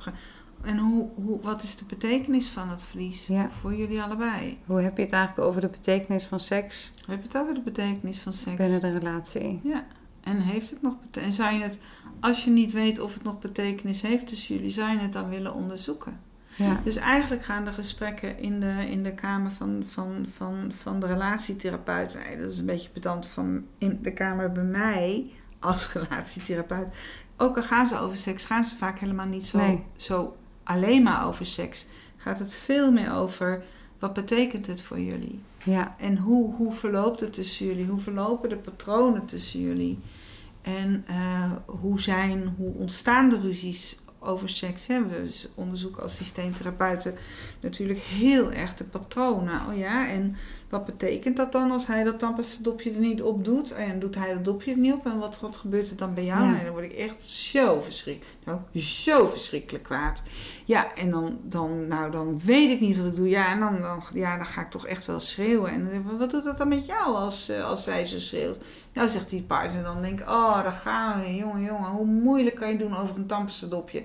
[0.62, 3.50] En hoe, hoe, wat is de betekenis van het verlies Ja.
[3.50, 4.58] voor jullie allebei?
[4.66, 7.54] Hoe heb je het eigenlijk over de betekenis van seks Hoe heb je het over
[7.54, 8.56] de betekenis van seks?
[8.56, 9.60] binnen de relatie?
[9.62, 9.86] Ja,
[10.20, 11.38] en heeft het nog betekenis?
[11.38, 11.78] En zou je het,
[12.20, 15.28] als je niet weet of het nog betekenis heeft tussen jullie, zou je het dan
[15.28, 16.20] willen onderzoeken?
[16.56, 16.80] Ja.
[16.84, 21.06] Dus eigenlijk gaan de gesprekken in de, in de kamer van, van, van, van de
[21.06, 22.14] relatietherapeut.
[22.14, 25.30] nee, Dat is een beetje pedant van in de kamer bij mij
[25.60, 26.88] als relatietherapeut.
[27.36, 29.84] Ook al gaan ze over seks, gaan ze vaak helemaal niet zo, Nee.
[29.96, 31.86] zo alleen maar over seks.
[32.16, 33.62] Gaat het veel meer over
[33.98, 35.42] wat betekent het voor jullie?
[35.64, 35.94] Ja.
[35.98, 37.86] En hoe, hoe verloopt het tussen jullie?
[37.86, 39.98] Hoe verlopen de patronen tussen jullie?
[40.62, 44.86] En eh, hoe, zijn, hoe ontstaan de ruzies over seks?
[44.86, 45.06] Hè?
[45.06, 47.14] We onderzoeken als systeemtherapeuten
[47.60, 49.60] natuurlijk heel erg de patronen.
[49.68, 50.36] Oh ja, en
[50.68, 53.72] wat betekent dat dan als hij dat tandpasta-dopje er niet op doet?
[53.72, 55.06] En doet hij dat dopje er niet op?
[55.06, 56.44] En wat, wat gebeurt er dan bij jou?
[56.44, 56.50] Ja.
[56.50, 60.22] Nee, dan word ik echt zo verschrikkelijk, nou, zo verschrikkelijk kwaad.
[60.64, 63.28] Ja, en dan, dan, nou, dan weet ik niet wat ik doe.
[63.28, 65.70] Ja, en dan, dan, ja, dan ga ik toch echt wel schreeuwen.
[65.70, 68.58] En ik, wat doet dat dan met jou als, eh, als zij zo schreeuwt?
[68.96, 71.34] Nou, zegt die partner dan, denk ik, oh, daar gaan we.
[71.34, 74.04] Jongen, jongen, hoe moeilijk kan je doen over een tandpastadopje?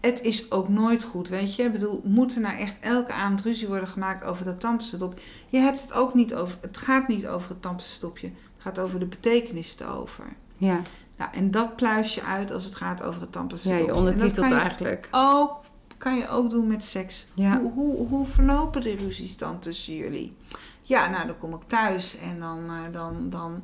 [0.00, 1.62] Het is ook nooit goed, weet je.
[1.62, 5.24] Ik bedoel, moet er nou echt elke avond ruzie worden gemaakt over dat tandpastadopje?
[5.48, 8.26] Je hebt het ook niet over, het gaat niet over het tandpastadopje.
[8.26, 10.24] Het gaat over de betekenis erover.
[10.56, 10.80] Ja.
[11.16, 13.84] Nou, en dat pluis je uit als het gaat over het ja, tandpastadopje.
[13.84, 15.08] je En dat ondertitelt eigenlijk.
[15.10, 15.60] ook,
[15.96, 17.26] kan je ook doen met seks.
[17.34, 17.60] Ja.
[17.60, 20.36] Hoe, hoe, hoe verlopen de ruzies dan tussen jullie?
[20.82, 23.62] Ja, nou dan kom ik thuis en dan, eh, dan, dan,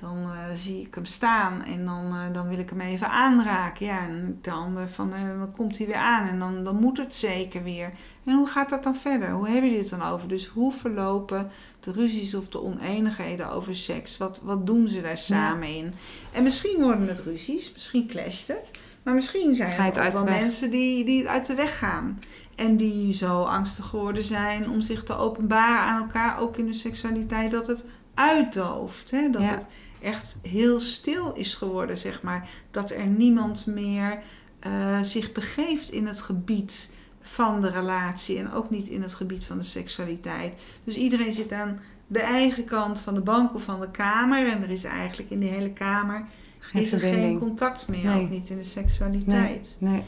[0.00, 3.86] dan eh, zie ik hem staan en dan, eh, dan wil ik hem even aanraken.
[3.86, 7.14] Ja, en dan, van, eh, dan komt hij weer aan en dan, dan moet het
[7.14, 7.92] zeker weer.
[8.24, 9.30] En hoe gaat dat dan verder?
[9.30, 10.28] Hoe hebben jullie het dan over?
[10.28, 14.16] Dus hoe verlopen de ruzies of de oneenigheden over seks?
[14.16, 15.94] Wat, wat doen ze daar samen in?
[16.32, 18.70] En misschien worden het ruzies, misschien clasht het.
[19.02, 21.78] Maar misschien zijn je het het ook wel mensen die, die het uit de weg
[21.78, 22.22] gaan.
[22.54, 26.72] En die zo angstig geworden zijn om zich te openbaren aan elkaar, ook in de
[26.72, 27.84] seksualiteit, dat het
[28.14, 29.10] uitdooft.
[29.10, 29.30] Hè?
[29.30, 29.48] Dat Ja.
[29.48, 29.66] het
[30.02, 32.48] echt heel stil is geworden, zeg maar.
[32.70, 34.22] Dat er niemand meer
[34.60, 39.44] eh, zich begeeft in het gebied van de relatie en ook niet in het gebied
[39.44, 40.54] van de seksualiteit.
[40.84, 44.62] Dus iedereen zit aan de eigen kant van de bank of van de kamer en
[44.62, 46.24] er is eigenlijk in die hele kamer
[46.58, 47.40] Geen is er geen verbinding.
[47.40, 48.22] contact meer, Nee.
[48.22, 49.76] ook niet in de seksualiteit.
[49.78, 50.02] Nee.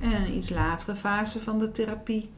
[0.00, 2.30] En een iets latere fase van de therapie.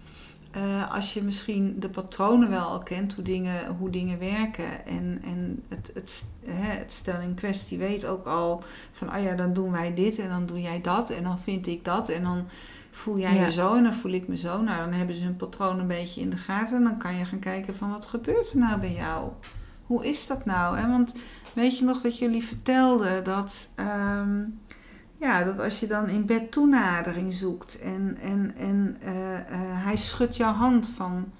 [0.57, 4.87] Eh, als je misschien de patronen wel al kent, hoe dingen, hoe dingen werken.
[4.87, 9.35] En, en het, het, hè, het stel in kwestie weet ook al van, oh ja,
[9.35, 12.09] dan doen wij dit en dan doe jij dat en dan vind ik dat.
[12.09, 12.45] En dan
[12.91, 13.45] voel jij Ja.
[13.45, 14.63] je zo en dan voel ik me zo.
[14.63, 16.77] Nou, dan hebben ze hun patroon een beetje in de gaten.
[16.77, 19.31] En dan kan je gaan kijken van, wat gebeurt er nou bij jou?
[19.87, 20.79] Hoe is dat nou?
[20.79, 20.89] Hè?
[20.89, 21.15] Want
[21.53, 23.73] weet je nog dat jullie vertelden dat...
[23.77, 24.41] ehm,
[25.17, 29.45] ja, dat als je dan in bed toenadering zoekt en, en, en eh, eh,
[29.85, 31.33] hij schudt jouw hand van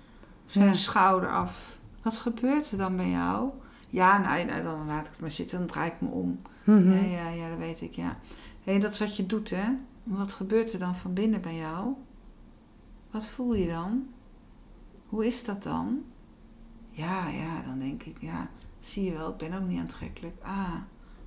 [0.45, 0.73] zijn Ja.
[0.73, 1.79] schouder af.
[2.03, 3.51] Wat gebeurt er dan bij jou?
[3.89, 6.41] Ja, nou, nou, dan laat ik het maar zitten, dan draai ik me om.
[6.65, 6.93] Mhm.
[6.93, 8.17] Ja, ja, ja, dat weet ik, ja.
[8.65, 9.65] Hé, dat is wat je doet, hè?
[10.03, 11.95] Wat gebeurt er dan van binnen bij jou?
[13.11, 14.07] Wat voel je dan?
[15.07, 16.03] Hoe is dat dan?
[16.91, 18.49] Ja, ja, dan denk ik, ja,
[18.81, 20.37] zie je wel, ik ben ook niet aantrekkelijk.
[20.43, 20.75] Ah,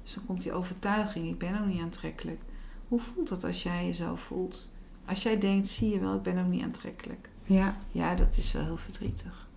[0.10, 2.42] dus dan komt die overtuiging, ik ben ook niet aantrekkelijk.
[2.88, 4.70] Hoe voelt dat als jij je zo voelt?
[5.06, 7.30] Als jij denkt, zie je wel, ik ben ook niet aantrekkelijk.
[7.44, 7.78] Ja.
[7.92, 9.48] Ja, dat is wel heel verdrietig.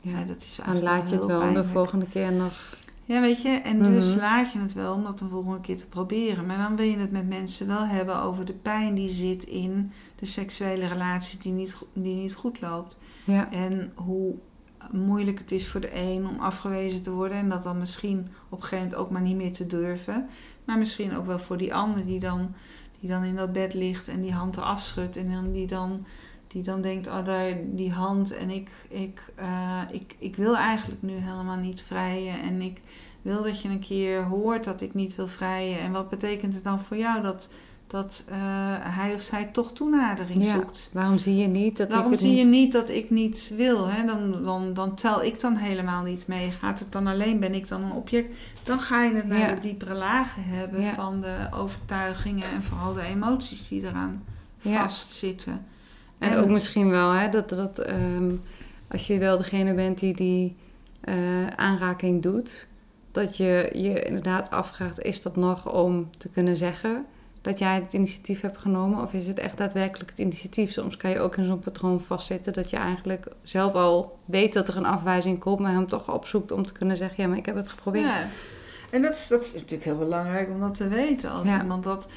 [0.00, 0.24] Ja, ja.
[0.24, 2.76] dat is Dan laat je het wel de volgende keer nog.
[3.04, 4.18] Ja, weet je, en dus Mhm.
[4.18, 6.46] laat je het wel om dat de volgende keer te proberen.
[6.46, 9.92] Maar dan wil je het met mensen wel hebben over de pijn die zit in
[10.16, 12.98] de seksuele relatie die niet, die niet goed loopt.
[13.24, 13.50] Ja.
[13.52, 14.34] En hoe
[14.92, 17.38] moeilijk het is voor de een om afgewezen te worden.
[17.38, 20.28] En dat dan misschien op een gegeven moment ook maar niet meer te durven.
[20.64, 22.54] Maar misschien ook wel voor die ander die dan,
[23.00, 25.16] die dan in dat bed ligt en die hand eraf schudt.
[25.16, 26.06] En dan die dan,
[26.46, 31.02] die dan denkt, oh daar, die hand en ik, ik, eh, ik, ik wil eigenlijk
[31.02, 32.42] nu helemaal niet vrijen.
[32.42, 32.80] En ik
[33.22, 35.78] wil dat je een keer hoort dat ik niet wil vrijen.
[35.78, 37.50] En wat betekent het dan voor jou dat,
[37.88, 38.36] dat eh,
[38.78, 40.52] hij of zij toch toenadering Ja.
[40.52, 40.90] zoekt?
[40.92, 42.38] Waarom zie je niet dat Waarom ik zie niet...
[42.38, 43.86] je niet dat ik niet wil?
[43.88, 44.04] Hè?
[44.06, 46.50] Dan, dan, dan tel ik dan helemaal niet mee.
[46.50, 47.40] Gaat het dan alleen?
[47.40, 48.34] Ben ik dan een object?
[48.62, 49.54] Dan ga je het naar Ja.
[49.54, 50.94] de diepere lagen hebben Ja.
[50.94, 54.24] van de overtuigingen en vooral de emoties die eraan
[54.60, 54.80] Ja.
[54.82, 55.66] vastzitten.
[56.18, 58.30] En ook misschien wel, hè, dat, dat ehm,
[58.88, 60.56] als je wel degene bent die die
[61.00, 62.66] eh, aanraking doet,
[63.12, 67.04] dat je je inderdaad afvraagt, is dat nog om te kunnen zeggen?
[67.50, 69.02] Dat jij het initiatief hebt genomen?
[69.02, 70.70] Of is het echt daadwerkelijk het initiatief?
[70.72, 74.68] Soms kan je ook in zo'n patroon vastzitten dat je eigenlijk zelf al weet dat
[74.68, 77.46] er een afwijzing komt, maar hem toch opzoekt om te kunnen zeggen: ja, maar ik
[77.46, 78.04] heb het geprobeerd.
[78.06, 78.26] Ja.
[78.90, 81.30] En dat, is- dat is natuurlijk heel belangrijk om dat te weten.
[81.30, 81.60] Als, Ja.
[81.62, 82.08] iemand, dat,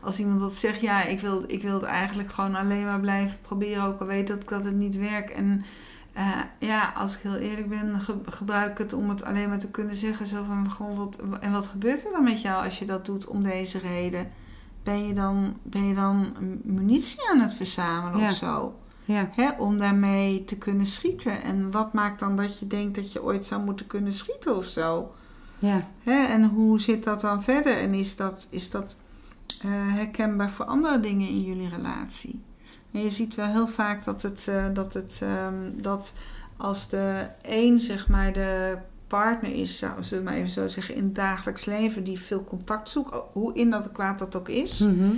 [0.00, 3.36] als iemand dat zegt, ja, ik wil, ik wil het eigenlijk gewoon alleen maar blijven
[3.42, 5.32] proberen, ook al weet dat, ik dat het niet werkt.
[5.32, 5.64] En
[6.12, 6.28] eh,
[6.58, 9.70] ja, als ik heel eerlijk ben, ge- gebruik ik het om het alleen maar te
[9.70, 10.26] kunnen zeggen.
[10.26, 13.26] Zo van, gewoon, wat, en wat gebeurt er dan met jou als je dat doet
[13.26, 14.30] om deze reden?
[14.82, 18.28] Ben je dan, ben je dan munitie aan het verzamelen Ja.
[18.28, 18.74] of zo?
[19.04, 21.42] Ja, Hè, om daarmee te kunnen schieten.
[21.42, 24.64] En wat maakt dan dat je denkt dat je ooit zou moeten kunnen schieten of
[24.64, 25.12] zo?
[25.58, 27.76] ja, Hè, en hoe zit dat dan verder?
[27.78, 28.96] En is dat, is dat
[29.62, 32.42] eh, herkenbaar voor andere dingen in jullie relatie?
[32.92, 36.12] En je ziet wel heel vaak dat het, eh, dat het ehm, dat
[36.56, 38.76] als de een zeg maar de
[39.10, 42.44] partner is, zou, zullen we maar even zo zeggen, in het dagelijks leven die veel
[42.44, 44.78] contact zoekt, hoe inadequaat dat ook is.
[44.78, 45.10] Mhm.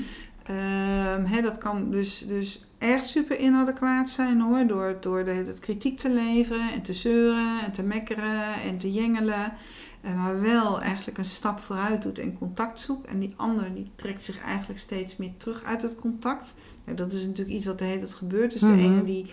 [0.46, 4.66] Ehm, hè, dat kan dus, dus echt super inadequaat zijn hoor.
[4.66, 8.92] Door, door de, het kritiek te leveren en te zeuren en te mekkeren en te
[8.92, 9.52] jengelen.
[10.00, 13.06] Eh, maar wel eigenlijk een stap vooruit doet en contact zoekt.
[13.06, 16.54] En die ander die trekt zich eigenlijk steeds meer terug uit het contact.
[16.84, 18.52] Nou, dat is natuurlijk iets wat de hele tijd gebeurt.
[18.52, 18.78] Dus de Mhm.
[18.78, 19.30] ene die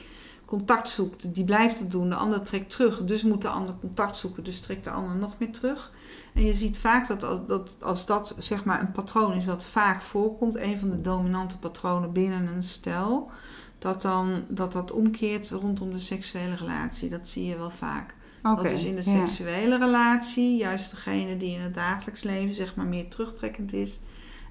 [0.50, 2.10] contact zoekt, die blijft het doen.
[2.10, 3.04] De ander trekt terug.
[3.04, 4.44] Dus moet de ander contact zoeken.
[4.44, 5.92] Dus trekt de ander nog meer terug.
[6.34, 9.66] En je ziet vaak dat als dat, als dat zeg maar een patroon is dat
[9.66, 13.32] vaak voorkomt, een van de dominante patronen binnen een stel,
[13.80, 17.10] dat dan dat, dat omkeert rondom de seksuele relatie.
[17.10, 18.16] Dat zie je wel vaak.
[18.42, 19.26] Dat is in de ja.
[19.26, 24.00] seksuele relatie juist degene die in het dagelijks leven zeg maar meer terugtrekkend is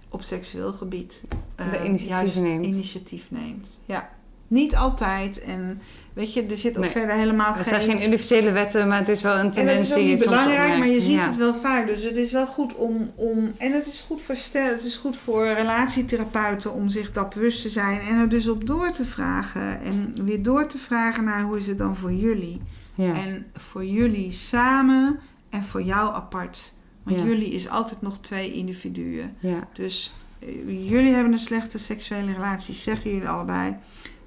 [0.09, 1.25] op seksueel gebied.
[1.57, 2.65] De initiatief juist neemt.
[2.65, 3.81] initiatief neemt.
[3.87, 4.17] Ja.
[4.49, 5.41] Niet altijd.
[5.41, 5.81] En
[6.13, 6.91] weet je, er zit ook Nee.
[6.93, 9.99] verder helemaal Het zijn geen universele wetten, maar het is wel een tendens is ook
[9.99, 10.79] die je soms belangrijk, opmerkt.
[10.79, 11.27] maar je ziet Ja.
[11.27, 11.87] het wel vaak.
[11.87, 14.97] Dus het is wel goed om, om en het is goed voor stel, het is
[14.97, 19.05] goed voor relatietherapeuten om zich dat bewust te zijn en er dus op door te
[19.05, 22.61] vragen en weer door te vragen naar hoe is het dan voor jullie
[22.95, 23.15] Ja.
[23.15, 25.19] en voor jullie samen
[25.51, 26.73] en voor jou apart.
[27.03, 27.25] Want Ja.
[27.25, 29.35] jullie is altijd nog twee individuen.
[29.41, 29.69] ja.
[29.73, 30.49] Dus eh,
[30.91, 33.77] jullie hebben een slechte seksuele relatie, zeggen jullie allebei.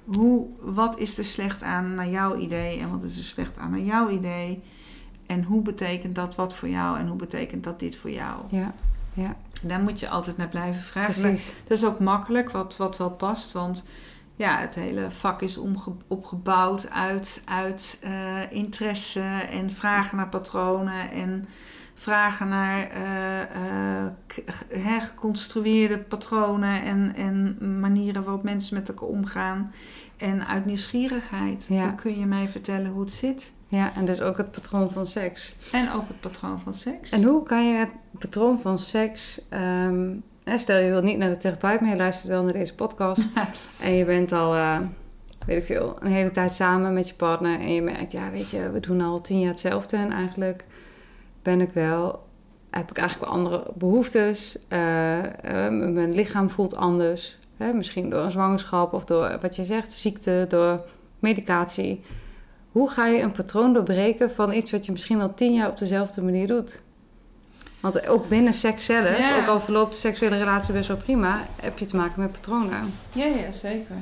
[0.04, 3.70] Hoe, wat is er slecht aan naar jouw idee en wat is er slecht aan
[3.70, 4.62] naar jouw idee?
[5.26, 8.40] En hoe betekent dat wat voor jou en hoe betekent dat dit voor jou?
[8.48, 8.74] ja,
[9.14, 11.22] ja, Daar moet je altijd naar blijven vragen.
[11.22, 11.54] precies.
[11.66, 13.52] Dat is ook makkelijk, wat, wat wel past.
[13.52, 13.84] Want
[14.36, 21.10] ja, het hele vak is omge- opgebouwd uit, uit eh, interesse en vragen naar patronen
[21.10, 21.44] en
[22.02, 29.72] vragen naar eh, eh, geconstrueerde patronen en, en manieren waarop mensen met elkaar omgaan.
[30.16, 31.66] En uit nieuwsgierigheid.
[31.68, 31.84] Ja.
[31.84, 33.52] Hoe kun je mij vertellen hoe het zit?
[33.68, 35.54] Ja, en dus ook het patroon van seks.
[35.72, 37.10] En ook het patroon van seks.
[37.10, 39.40] En hoe kan je het patroon van seks...
[39.48, 40.10] ehm,
[40.44, 43.28] stel je wilt niet naar de therapeut, maar je luistert wel naar deze podcast.
[43.80, 44.78] en je bent al, eh,
[45.46, 47.60] weet ik veel, een hele tijd samen met je partner.
[47.60, 49.96] En je merkt, ja, weet je, we doen al tien jaar hetzelfde.
[49.96, 50.64] En eigenlijk
[51.42, 52.30] ben ik wel...
[52.70, 54.56] Heb ik eigenlijk wel andere behoeftes.
[54.68, 57.38] Eh, eh, mijn lichaam voelt anders.
[57.56, 60.80] Hè, misschien door een zwangerschap of door wat je zegt, ziekte, door
[61.18, 62.04] medicatie.
[62.72, 65.78] Hoe ga je een patroon doorbreken van iets wat je misschien al tien jaar op
[65.78, 66.82] dezelfde manier doet?
[67.80, 69.40] Want ook binnen seks zelf, Ja.
[69.40, 72.92] ook al verloopt de seksuele relatie best wel prima, heb je te maken met patronen.
[73.12, 73.96] Ja, ja, zeker.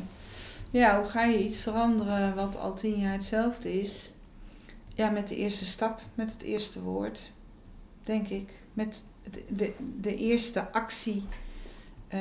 [0.70, 4.12] Ja, hoe ga je iets veranderen wat al tien jaar hetzelfde is?
[5.00, 7.32] Ja, met de eerste stap, met het eerste woord,
[8.04, 8.50] denk ik.
[8.72, 11.22] Met de, de, de eerste actie,
[12.08, 12.18] eh,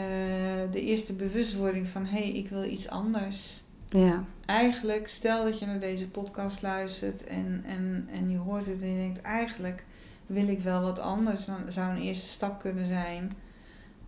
[0.72, 3.64] de eerste bewustwording van hé, hey, ik wil iets anders.
[3.86, 8.82] Ja, Eigenlijk, stel dat je naar deze podcast luistert en, en, en je hoort het
[8.82, 9.86] en je denkt eigenlijk
[10.26, 11.46] wil ik wel wat anders.
[11.46, 13.32] Dan zou een eerste stap kunnen zijn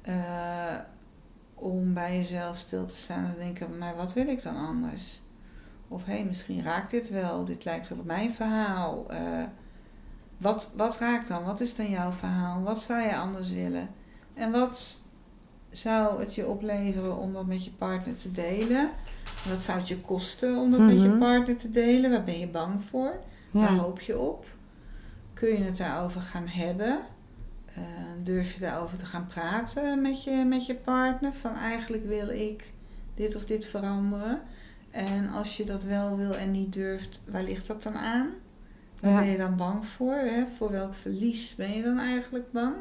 [0.01, 0.75] eh,
[1.53, 5.21] om bij jezelf stil te staan en te denken, maar wat wil ik dan anders?
[5.91, 9.05] Of hé, hey, misschien raakt dit wel, dit lijkt op mijn verhaal.
[9.09, 9.43] Eh,
[10.37, 11.43] wat, wat raakt dan?
[11.43, 12.61] Wat is dan jouw verhaal?
[12.61, 13.89] Wat zou je anders willen?
[14.33, 15.01] En wat
[15.69, 18.89] zou het je opleveren om dat met je partner te delen?
[19.49, 21.19] Wat zou het je kosten om dat met je Mhm.
[21.19, 22.11] partner te delen?
[22.11, 23.19] Waar ben je bang voor?
[23.51, 24.45] Waar hoop je op?
[25.33, 26.99] Kun je het daarover gaan hebben?
[27.75, 27.81] Eh,
[28.23, 31.33] durf je daarover te gaan praten met je, met je partner?
[31.33, 32.73] Van eigenlijk wil ik
[33.15, 34.41] dit of dit veranderen.
[34.91, 38.29] En als je dat wel wil en niet durft, waar ligt dat dan aan?
[39.01, 39.19] Waar Ja.
[39.19, 40.13] ben je dan bang voor?
[40.15, 40.45] Hè?
[40.57, 42.75] Voor welk verlies ben je dan eigenlijk bang?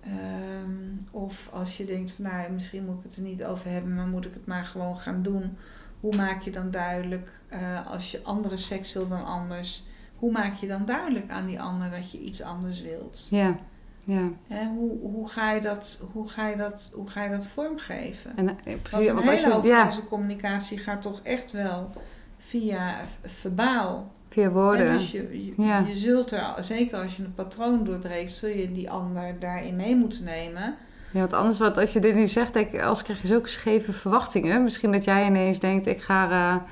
[0.00, 3.94] Ehm, of als je denkt van nou, misschien moet ik het er niet over hebben,
[3.94, 5.56] maar moet ik het maar gewoon gaan doen.
[6.00, 9.84] Hoe maak je dan duidelijk, eh, als je andere seks wil dan anders,
[10.16, 13.26] hoe maak je dan duidelijk aan die ander dat je iets anders wilt?
[13.30, 13.58] ja,
[14.04, 14.30] Ja.
[14.46, 18.32] Hè, hoe, hoe, ga je dat, hoe, ga je dat, hoe ga je dat vormgeven?
[18.36, 21.02] En, eh, Want precies, een want als hele je, hoop ja, van onze communicatie gaat
[21.02, 21.90] toch echt wel
[22.38, 24.12] via verbaal.
[24.28, 24.92] via woorden.
[24.92, 29.36] dus je, je, zult er, zeker als je een patroon doorbreekt, zul je die ander
[29.38, 30.74] daarin mee moeten nemen.
[31.10, 33.92] Ja, want anders, wat, als je dit nu zegt, denk als krijg je zulke scheve
[33.92, 34.62] verwachtingen.
[34.62, 36.62] Misschien dat jij ineens denkt, ik ga eh,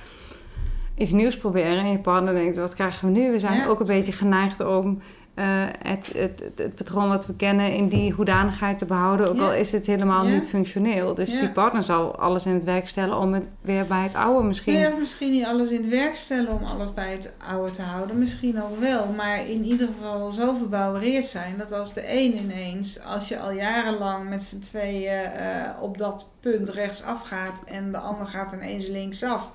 [0.95, 1.79] iets nieuws proberen.
[1.79, 3.31] En je partner denkt, wat krijgen we nu?
[3.31, 5.03] We zijn ook een beetje geneigd om
[5.35, 5.45] eh,
[5.79, 9.29] het, het, het, patroon wat we kennen in die hoedanigheid te behouden.
[9.29, 9.45] Ook Ja.
[9.45, 10.33] al is het helemaal Ja.
[10.35, 11.15] niet functioneel.
[11.15, 11.41] Dus Ja.
[11.41, 14.75] die partner zal alles in het werk stellen om het weer bij het oude misschien...
[14.79, 18.19] Ja, misschien niet alles in het werk stellen om alles bij het oude te houden.
[18.19, 19.07] Misschien ook wel.
[19.17, 23.53] Maar in ieder geval zo verbouwereerd zijn dat als de een ineens, als je al
[23.53, 28.89] jarenlang met z'n tweeën eh, op dat punt rechtsaf gaat en de ander gaat ineens
[28.89, 29.51] linksaf.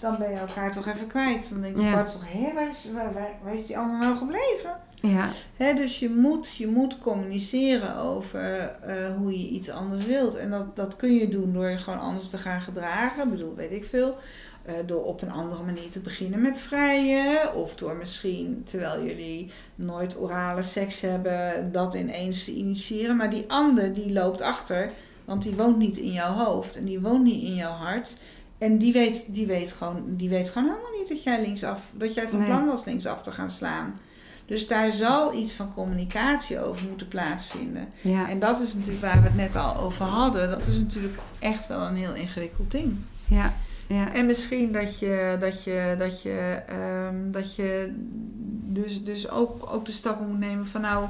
[0.00, 1.50] Dan ben je elkaar toch even kwijt.
[1.50, 2.02] Dan denk je Ja.
[2.02, 4.70] toch, hé, waar is, waar, waar, waar is die ander nou gebleven?
[5.02, 10.36] Ja, Hè, dus je moet, je moet communiceren over eh, hoe je iets anders wilt.
[10.36, 13.22] En dat, dat kun je doen door je gewoon anders te gaan gedragen.
[13.24, 14.16] Ik bedoel, weet ik veel.
[14.62, 17.54] Eh, door op een andere manier te beginnen met vrijen.
[17.54, 23.16] Of door misschien, terwijl jullie nooit orale seks hebben, dat ineens te initiëren.
[23.16, 24.90] Maar die ander, die loopt achter.
[25.24, 26.76] Want die woont niet in jouw hoofd.
[26.76, 28.16] En die woont niet in jouw hart.
[28.58, 32.14] En die weet, die weet, gewoon, die weet gewoon helemaal niet dat jij linksaf, dat
[32.14, 33.98] jij van plan was linksaf te gaan slaan.
[34.48, 37.88] Dus daar zal iets van communicatie over moeten plaatsvinden.
[38.00, 40.50] ja, En dat is natuurlijk waar we het net al over hadden.
[40.50, 42.96] Dat is natuurlijk echt wel een heel ingewikkeld ding.
[43.26, 43.54] ja,
[43.86, 44.14] ja.
[44.14, 47.92] En misschien dat je, dat je, dat je, ehm, dat je
[48.64, 51.06] dus, dus ook, ook de stap moet nemen van nou,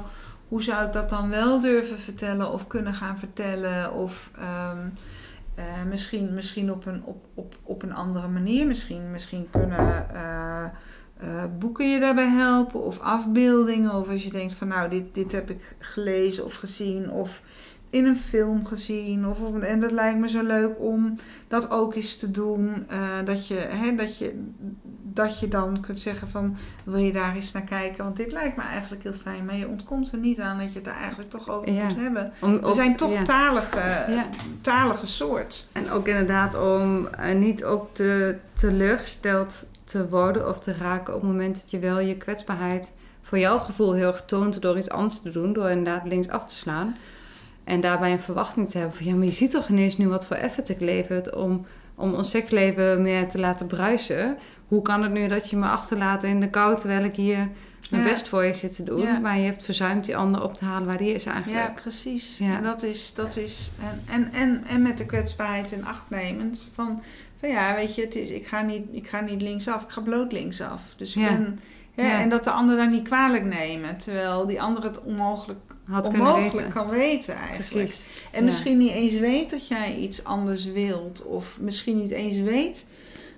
[0.47, 3.93] hoe zou ik dat dan wel durven vertellen of kunnen gaan vertellen?
[3.93, 4.87] Of ehm,
[5.55, 8.67] eh, misschien, misschien op, een, op, op, op een andere manier.
[8.67, 10.65] Misschien, misschien kunnen eh,
[11.19, 13.93] eh, boeken je daarbij helpen of afbeeldingen.
[13.93, 17.41] Of als je denkt van nou, dit, dit heb ik gelezen of gezien of
[17.91, 19.27] in een film gezien.
[19.27, 21.15] Of, en dat lijkt me zo leuk om
[21.47, 22.85] dat ook eens te doen.
[22.87, 24.43] eh, dat, je, hè, dat, je,
[25.03, 28.03] dat je dan kunt zeggen van wil je daar eens naar kijken.
[28.03, 29.45] Want dit lijkt me eigenlijk heel fijn.
[29.45, 31.83] Maar je ontkomt er niet aan dat je het er eigenlijk toch over Ja.
[31.85, 32.31] moet hebben.
[32.41, 33.23] Om, We zijn toch ja.
[33.23, 33.79] talige,
[34.11, 34.29] Ja.
[34.61, 35.67] talige soort.
[35.71, 41.21] En ook inderdaad om eh, niet ook te teleurgesteld te worden of te raken op
[41.21, 44.89] het moment dat je wel je kwetsbaarheid voor jouw gevoel heel erg toont door iets
[44.89, 46.95] anders te doen, door inderdaad links af te slaan.
[47.63, 50.25] En daarbij een verwachting te hebben van ja, maar je ziet toch ineens nu wat
[50.25, 51.65] voor effort ik lever om,
[51.95, 54.37] om ons seksleven meer te laten bruisen.
[54.67, 57.49] Hoe kan het nu dat je me achterlaat in de kou terwijl ik hier
[57.89, 58.09] mijn Ja.
[58.09, 59.19] best voor je zit te doen, Ja.
[59.19, 61.67] maar je hebt verzuimd die ander op te halen waar die is eigenlijk.
[61.67, 62.37] Ja, precies.
[62.37, 62.55] Ja.
[62.57, 66.65] En dat is, dat is en, en, en, en met de kwetsbaarheid in acht nemend
[66.73, 67.01] van,
[67.39, 70.01] van ja, weet je, het is, ik, ga niet, ik ga niet linksaf, ik ga
[70.01, 70.81] bloot linksaf.
[70.97, 71.27] Dus ik Ja.
[71.29, 71.59] ben,
[71.95, 72.19] hè, Ja.
[72.21, 76.53] en dat de ander daar niet kwalijk nemen, terwijl die ander het onmogelijk, Had onmogelijk
[76.55, 76.69] weten.
[76.71, 77.87] kan weten eigenlijk.
[77.87, 78.05] Precies.
[78.31, 78.45] En Ja.
[78.45, 81.23] misschien niet eens weet dat jij iets anders wilt.
[81.25, 82.85] Of misschien niet eens weet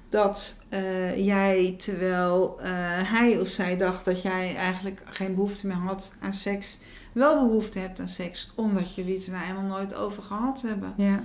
[0.09, 2.69] dat eh, jij, terwijl eh,
[3.11, 6.77] hij of zij dacht dat jij eigenlijk geen behoefte meer had aan seks,
[7.13, 10.93] wel behoefte hebt aan seks, omdat jullie het er nou helemaal nooit over gehad hebben.
[10.97, 11.23] Ja.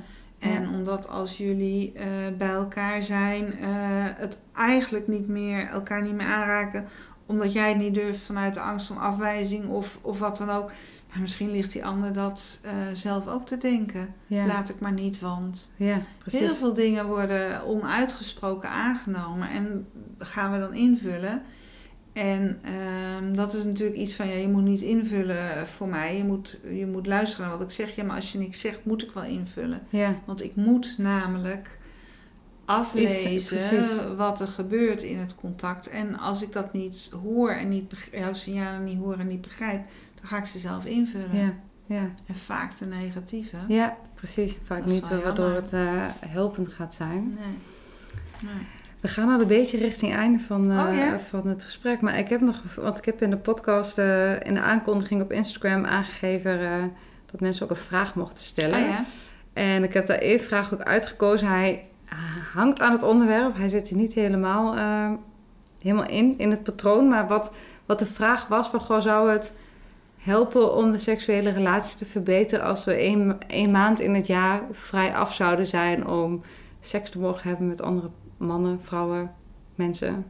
[0.54, 2.06] En omdat als jullie eh,
[2.38, 3.68] bij elkaar zijn, eh,
[4.16, 6.86] het eigenlijk niet meer, elkaar niet meer aanraken,
[7.26, 10.72] omdat jij het niet durft vanuit de angst om afwijzing of, of wat dan ook.
[11.10, 14.14] Maar misschien ligt die ander dat eh, zelf ook te denken.
[14.26, 14.46] Ja.
[14.46, 19.86] Laat ik maar niet, want ja, heel veel dingen worden onuitgesproken aangenomen en
[20.18, 21.42] gaan we dan invullen.
[22.16, 26.16] En ehm, dat is natuurlijk iets van, ja, je moet niet invullen voor mij.
[26.16, 27.94] Je moet, je moet luisteren naar wat ik zeg.
[27.94, 29.82] Ja, maar als je niks zegt, moet ik wel invullen.
[29.88, 31.78] Ja, Want ik moet namelijk
[32.64, 35.88] aflezen wat er gebeurt in het contact.
[35.88, 39.86] En als ik dat niet hoor en niet jouw signalen niet hoor en niet begrijp,
[40.14, 41.36] dan ga ik ze zelf invullen.
[41.36, 41.54] ja,
[41.86, 42.10] ja.
[42.26, 43.56] En vaak de negatieve.
[43.68, 44.56] Ja, precies.
[44.64, 45.62] Vaak niet waardoor jammer.
[45.62, 47.38] het eh, helpend gaat zijn.
[47.38, 47.56] Nee.
[48.52, 48.66] nee.
[49.06, 51.18] We gaan al een beetje richting het einde van, eh, Oh, ja?
[51.18, 52.00] van het gesprek.
[52.00, 55.32] Maar ik heb nog, want ik heb in de podcast, eh, in de aankondiging op
[55.32, 56.84] Instagram aangegeven eh,
[57.30, 58.74] dat mensen ook een vraag mochten stellen.
[58.74, 59.04] Ah ja?
[59.52, 61.48] En ik heb daar één vraag ook uitgekozen.
[61.48, 61.86] Hij
[62.52, 63.56] hangt aan het onderwerp.
[63.56, 64.76] Hij zit er niet helemaal,
[65.82, 67.08] helemaal in, in het patroon.
[67.08, 67.52] Maar wat,
[67.86, 69.56] wat de vraag was, van, goh, zou het
[70.16, 72.64] helpen om de seksuele relatie te verbeteren...
[72.64, 76.42] als we één, één maand in het jaar vrij af zouden zijn om
[76.80, 79.32] seks te mogen hebben met andere mannen, vrouwen,
[79.74, 80.26] mensen?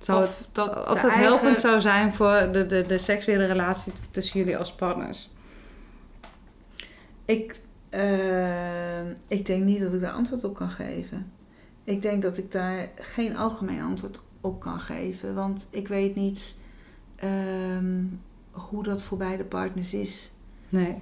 [0.00, 2.98] Zou het, Of dat, of de dat eigen- helpend zou zijn voor de, de, de
[2.98, 5.30] seksuele relatie tussen jullie als partners?
[7.24, 11.32] Ik, eh, ik denk niet dat ik daar antwoord op kan geven.
[11.84, 15.34] Ik denk dat ik daar geen algemeen antwoord op kan geven.
[15.34, 16.56] Want ik weet niet.
[17.16, 18.02] ehm,
[18.50, 20.30] hoe dat voor beide partners is.
[20.68, 20.94] Nee.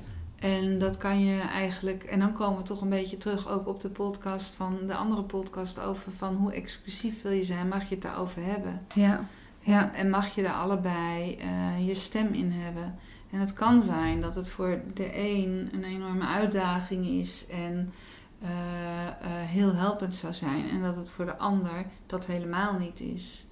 [0.43, 3.80] En dat kan je eigenlijk, en dan komen we toch een beetje terug ook op
[3.80, 7.95] de podcast van de andere podcast over van hoe exclusief wil je zijn, mag je
[7.95, 8.86] het daarover hebben.
[8.95, 9.28] Ja.
[9.61, 9.95] Ja.
[9.95, 12.99] En mag je daar allebei eh, je stem in hebben.
[13.30, 17.93] En het kan zijn dat het voor de een een enorme uitdaging is en
[18.40, 20.70] eh, eh, heel helpend zou zijn.
[20.70, 23.47] En dat het voor de ander dat helemaal niet is.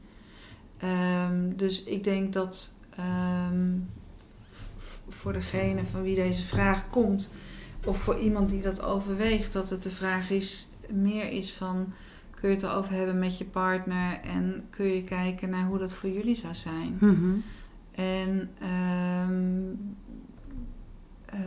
[0.78, 3.78] Ehm, dus ik denk dat ehm,
[5.10, 7.32] voor degene van wie deze vraag komt,
[7.84, 11.92] of voor iemand die dat overweegt, dat het de vraag is, meer is van
[12.40, 15.92] kun je het erover hebben met je partner en kun je kijken naar hoe dat
[15.92, 16.96] voor jullie zou zijn.
[17.00, 17.34] Mhm.
[17.90, 19.62] En ehm,
[21.24, 21.40] eh,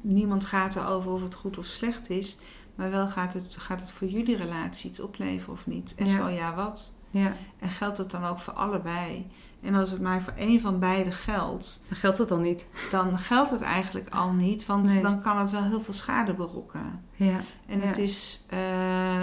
[0.00, 2.38] niemand gaat erover of het goed of slecht is,
[2.74, 5.94] maar wel gaat het, gaat het voor jullie relatie iets opleveren of niet.
[5.96, 6.16] En Ja.
[6.16, 6.94] zo ja, wat?
[7.10, 7.32] Ja.
[7.58, 9.26] En geldt dat dan ook voor allebei?
[9.64, 12.64] En als het maar voor één van beiden geldt, Dan geldt het dan niet.
[12.90, 15.02] dan geldt het eigenlijk al niet, want Nee.
[15.02, 17.04] dan kan het wel heel veel schade berokkenen.
[17.14, 17.38] Ja.
[17.66, 17.86] En Ja.
[17.86, 18.58] het, is, eh,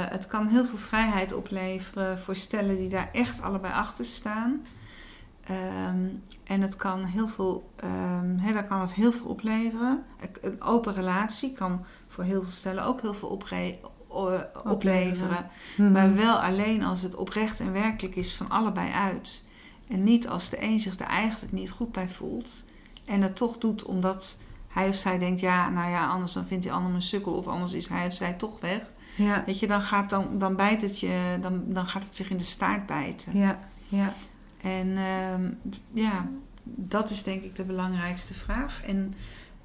[0.10, 4.62] het kan heel veel vrijheid opleveren voor stellen die daar echt allebei achter staan.
[5.44, 6.06] Ehm,
[6.44, 10.04] en het kan heel veel, ehm daar kan het heel veel opleveren.
[10.42, 13.30] Een open relatie kan voor heel veel stellen ook heel veel
[14.64, 15.50] opleveren.
[15.78, 15.92] Mhm.
[15.92, 19.48] Maar wel alleen als het oprecht en werkelijk is van allebei uit.
[19.92, 22.66] En niet als de een zich er eigenlijk niet goed bij voelt.
[23.06, 26.64] En het toch doet omdat hij of zij denkt, ja, nou ja, anders dan vindt
[26.64, 27.34] die ander een sukkel.
[27.34, 28.82] Of anders is hij of zij toch weg.
[29.16, 29.44] Ja.
[29.46, 32.38] Weet je, dan, gaat, dan, dan bijt het je, dan, dan gaat het zich in
[32.38, 33.38] de staart bijten.
[33.38, 33.60] Ja.
[33.88, 34.14] Ja.
[34.62, 35.52] En ehm,
[35.94, 36.30] ja,
[36.64, 38.82] dat is denk ik de belangrijkste vraag.
[38.84, 39.14] En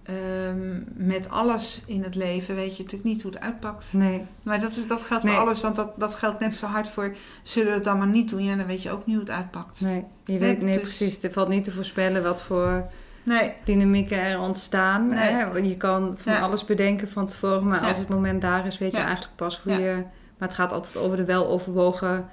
[0.07, 3.93] ehm, met alles in het leven weet je natuurlijk niet hoe het uitpakt.
[3.93, 4.25] Nee.
[4.43, 5.35] Maar dat, is, dat geldt Nee.
[5.35, 7.17] voor alles, want dat, dat geldt net zo hard voor...
[7.43, 8.45] zullen we het dan maar niet doen?
[8.45, 9.81] Ja, dan weet je ook niet hoe het uitpakt.
[9.81, 10.05] Nee.
[10.25, 11.23] Je weet, nee, dus- precies.
[11.23, 12.87] Het valt niet te voorspellen wat voor
[13.23, 15.09] Nee, dynamieken er ontstaan.
[15.09, 15.19] Nee.
[15.33, 15.45] Hè?
[15.57, 16.41] Je kan van Ja.
[16.41, 17.89] alles bedenken van tevoren, maar Ja.
[17.89, 19.95] als het moment daar is, weet je eigenlijk pas hoe je.
[20.39, 22.29] Maar het gaat altijd over de weloverwogen.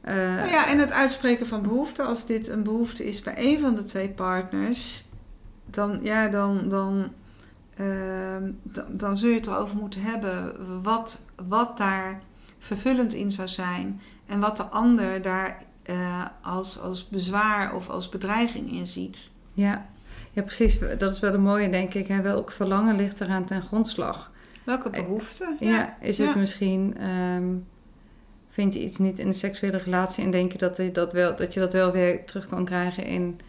[0.00, 2.06] eh Nou ja, en het uitspreken van behoeften.
[2.06, 5.04] Als dit een behoefte is bij een van de twee partners...
[5.70, 7.12] dan, ja, dan, dan,
[7.76, 10.54] ehm, dan, dan zul je het erover moeten hebben...
[10.82, 12.20] Wat, wat daar
[12.58, 14.00] vervullend in zou zijn...
[14.26, 19.32] en wat de ander daar eh, als, als bezwaar of als bedreiging in ziet.
[19.54, 19.86] ja.
[20.32, 20.78] ja, precies.
[20.98, 22.06] Dat is wel een mooie, denk ik.
[22.06, 22.22] Hè?
[22.22, 24.30] Welk verlangen ligt eraan ten grondslag?
[24.64, 25.56] Welke behoefte?
[25.60, 26.36] Ja, is het ja.
[26.36, 26.96] misschien.
[26.98, 27.54] ehm,
[28.58, 31.36] vind je iets niet in de seksuele relatie en denk je dat je dat wel,
[31.36, 33.40] dat, je dat wel weer terug kan krijgen in,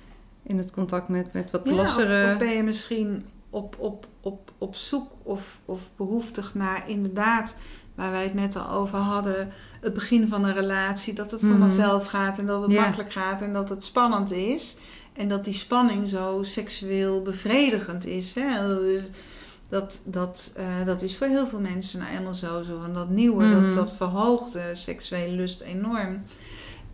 [0.50, 2.32] in het contact met, met wat Ja, of, lossere.
[2.32, 7.56] of ben je misschien op, op, op, op zoek of, of behoeftig naar inderdaad,
[7.96, 9.50] waar wij het net al over hadden,
[9.82, 11.60] het begin van een relatie, dat het Mhm.
[11.60, 12.82] vanzelf gaat en dat het Ja.
[12.82, 14.78] makkelijk gaat en dat het spannend is.
[15.14, 18.36] En dat die spanning zo seksueel bevredigend is.
[18.36, 18.68] Hè?
[18.68, 19.04] Dat, is
[19.70, 22.64] dat, dat, eh, dat is voor heel veel mensen nou eenmaal zo.
[22.64, 23.62] zo van dat nieuwe, Mhm.
[23.66, 26.22] dat, dat verhoogt de seksuele lust enorm.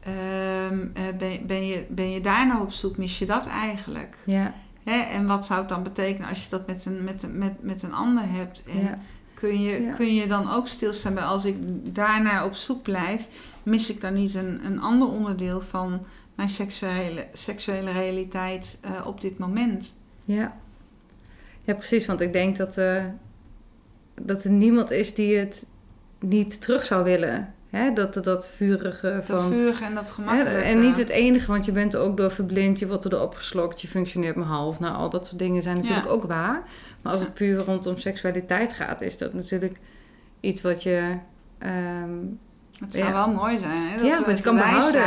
[0.05, 2.97] Ehm, eh, ben, ben, je, ben je daar nou op zoek?
[2.97, 4.15] Mis je dat eigenlijk?
[4.25, 4.53] Ja,
[4.83, 4.99] Hè?
[5.01, 7.83] En wat zou het dan betekenen als je dat met een, met, een- met, met
[7.83, 8.63] een ander hebt?
[8.63, 8.97] En ja,
[9.33, 9.91] kun, je, Ja.
[9.95, 11.55] kun je dan ook stilstaan bij als ik
[11.95, 13.27] daarnaar op zoek blijf,
[13.63, 19.21] mis ik dan niet een, een ander onderdeel van mijn seksuele, seksuele realiteit eh, op
[19.21, 19.97] dit moment?
[20.25, 20.57] ja.
[21.63, 22.05] Ja, precies.
[22.05, 23.03] Want ik denk dat, eh,
[24.21, 25.65] dat er niemand is die het
[26.19, 27.53] niet terug zou willen.
[27.75, 27.93] Hè?
[27.93, 29.49] Dat, dat vurige Dat van.
[29.51, 30.59] vurige en dat Hè, gemakkelijke.
[30.61, 33.81] en niet het enige, want je bent er ook door verblind, je wordt erdoor opgeslokt,
[33.81, 34.79] je functioneert maar half.
[34.79, 36.11] Nou, al dat soort dingen zijn natuurlijk Ja.
[36.11, 36.63] ook waar.
[37.03, 39.77] Maar als het puur rondom seksualiteit gaat, is dat natuurlijk
[40.39, 41.17] iets wat je.
[41.57, 42.09] ehm,
[42.79, 43.13] Het zou Ja.
[43.13, 43.89] wel mooi zijn.
[43.89, 43.97] Hè?
[43.97, 45.01] Dat Ja, want je kan de behouden.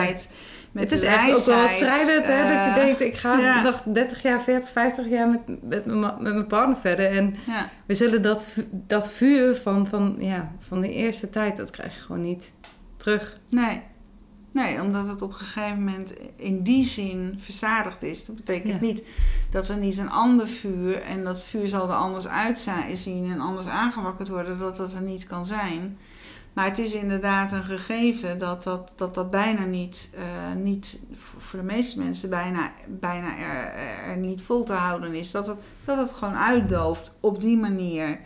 [0.72, 2.42] Het is echt ook wel strijdend, hè?
[2.54, 3.62] Dat je eh, denkt, ik ga ja.
[3.62, 7.10] nog 30 jaar, 40, 50 jaar met, met, met mijn partner verder.
[7.10, 11.70] En Ja, we zullen dat, dat vuur van, van, ja, van de eerste tijd, dat
[11.70, 12.52] krijg je gewoon niet
[12.96, 13.38] terug.
[13.50, 13.82] nee.
[14.52, 18.24] Nee, omdat het op een gegeven moment in die zin verzadigd is.
[18.24, 18.78] Dat betekent Ja.
[18.80, 19.02] niet
[19.50, 23.66] dat er niet een ander vuur, en dat vuur zal er anders uitzien en anders
[23.66, 25.98] aangewakkerd worden, dat dat er niet kan zijn.
[26.58, 30.98] Maar het is inderdaad een gegeven dat dat, dat, dat bijna niet, eh, niet,
[31.38, 33.72] voor de meeste mensen bijna, bijna er,
[34.08, 35.30] er niet vol te houden is.
[35.30, 38.20] Dat het, dat het gewoon uitdooft op die manier.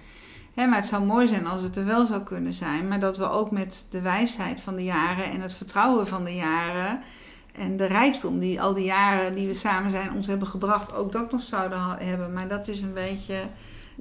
[0.54, 2.88] Hè, maar het zou mooi zijn als het er wel zou kunnen zijn.
[2.88, 6.34] Maar dat we ook met de wijsheid van de jaren en het vertrouwen van de
[6.34, 7.00] jaren.
[7.52, 11.12] En de rijkdom die al die jaren die we samen zijn ons hebben gebracht, ook
[11.12, 12.32] dat nog zouden hebben.
[12.32, 13.42] Maar dat is een beetje,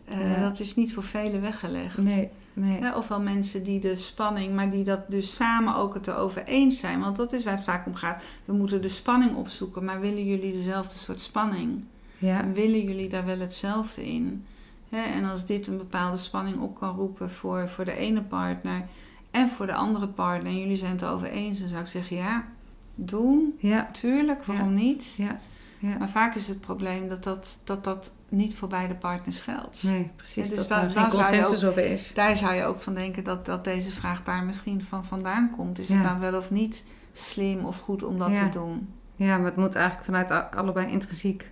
[0.05, 0.41] eh, Ja.
[0.41, 1.97] dat is niet voor velen weggelegd.
[1.97, 2.79] Nee, Nee.
[2.79, 6.79] Ja, ofwel mensen die de spanning, maar die dat dus samen ook het erover eens
[6.79, 6.99] zijn.
[6.99, 8.23] Want dat is waar het vaak om gaat.
[8.45, 11.85] We moeten de spanning opzoeken, maar willen jullie dezelfde soort spanning?
[12.17, 12.51] Ja.
[12.51, 14.45] Willen jullie daar wel hetzelfde in?
[14.89, 18.83] En als dit een bepaalde spanning op kan roepen voor, voor de ene partner
[19.31, 22.15] en voor de andere partner, en jullie zijn het erover eens, dan zou ik zeggen
[22.15, 22.47] ja,
[22.95, 23.55] doen.
[23.57, 23.89] Ja.
[23.91, 25.13] Tuurlijk, waarom niet?
[25.17, 25.39] Ja.
[25.81, 25.97] Ja.
[25.97, 29.83] Maar vaak is het probleem dat dat, dat, dat niet voor beide partners geldt.
[29.83, 30.49] Nee, precies.
[30.49, 32.11] Ja, dus dat daar- er geen zou je consensus over is.
[32.13, 35.79] Daar zou je ook van denken dat, dat deze vraag daar misschien van vandaan komt.
[35.79, 35.93] Is Ja.
[35.95, 38.89] het nou wel of niet slim of goed om dat te doen?
[39.15, 41.51] Ja, maar het moet eigenlijk vanuit allebei intrinsiek.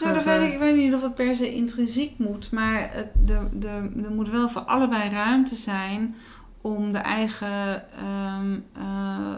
[0.00, 2.88] Nou, dat ge- weet ik, ik weet niet of het per se intrinsiek moet, maar
[2.92, 3.68] het, de, de,
[4.04, 6.14] er moet wel voor allebei ruimte zijn
[6.62, 9.34] om de eigen eh,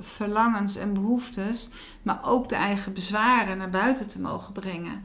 [0.00, 1.68] verlangens en behoeftes,
[2.02, 5.04] maar ook de eigen bezwaren naar buiten te mogen brengen.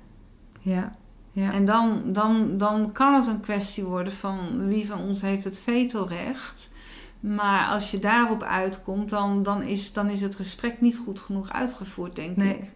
[0.59, 0.95] Ja.
[1.31, 1.51] Ja.
[1.53, 5.59] En dan, dan, dan kan het een kwestie worden van wie van ons heeft het
[5.59, 6.69] vetorecht.
[7.19, 11.49] Maar als je daarop uitkomt, dan, dan, is, dan is het gesprek niet goed genoeg
[11.51, 12.53] uitgevoerd, denk Nee.
[12.53, 12.69] ik.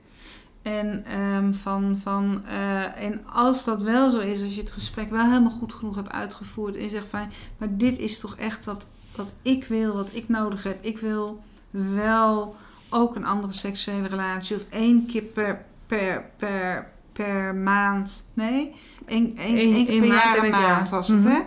[0.64, 5.10] En, ehm, van, van, eh, en als dat wel zo is, als je het gesprek
[5.10, 8.66] wel helemaal goed genoeg hebt uitgevoerd en je zegt van, maar dit is toch echt
[8.66, 10.78] wat, wat ik wil, wat ik nodig heb.
[10.86, 12.56] Ik wil wel
[12.90, 18.26] ook een andere seksuele relatie of één keer per, per, per, per maand.
[18.34, 18.72] Nee,
[19.06, 21.30] één, één, Eén- één keer per maand jaar een maand was het, Mhm.
[21.30, 21.40] hè?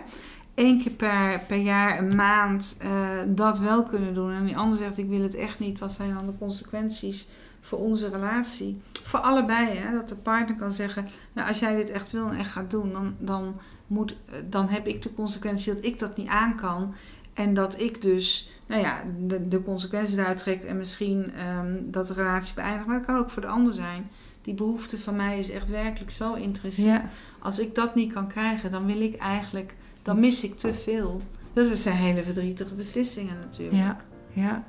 [0.55, 4.31] Eén keer per, per jaar, een maand, eh, dat wel kunnen doen.
[4.31, 5.79] En die ander zegt, ik wil het echt niet.
[5.79, 7.27] Wat zijn dan de consequenties
[7.67, 8.81] voor onze relatie?
[9.03, 9.93] Voor allebei, hè?
[9.93, 12.91] Dat de partner kan zeggen, nou, als jij dit echt wil en echt gaat doen,
[12.91, 14.15] dan, dan, moet,
[14.49, 16.93] dan heb ik de consequentie dat ik dat niet aan kan.
[17.33, 22.07] En dat ik dus, nou ja, de, de consequenties daaruit trekt en misschien ehm, dat
[22.07, 22.87] de relatie beëindigt.
[22.87, 24.09] Maar dat kan ook voor de ander zijn.
[24.41, 26.85] Die behoefte van mij is echt werkelijk zo intrinsiek.
[26.85, 27.05] Ja.
[27.39, 31.21] Als ik dat niet kan krijgen, dan wil ik eigenlijk, dan mis ik te veel.
[31.53, 33.77] Dat zijn hele verdrietige beslissingen natuurlijk.
[33.77, 33.97] Ja.
[34.33, 34.63] Ja.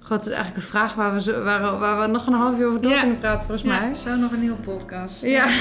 [0.00, 2.58] God, het is eigenlijk een vraag waar we, zo, waar, waar we nog een half
[2.58, 3.00] uur over door Ja.
[3.00, 3.94] kunnen praten, volgens mij.
[3.94, 5.22] zo nog een nieuwe podcast.
[5.26, 5.46] Ja.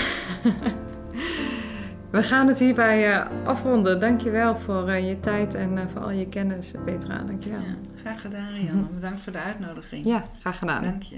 [2.11, 3.99] We gaan het hierbij eh, afronden.
[3.99, 7.17] Dankjewel voor eh, je tijd en eh, voor al je kennis, Petra.
[7.17, 7.59] Dankjewel.
[7.59, 8.81] Ja, graag gedaan, Rianne.
[8.95, 10.05] Bedankt voor de uitnodiging.
[10.05, 10.83] Ja, graag gedaan.
[10.83, 11.17] Dank je.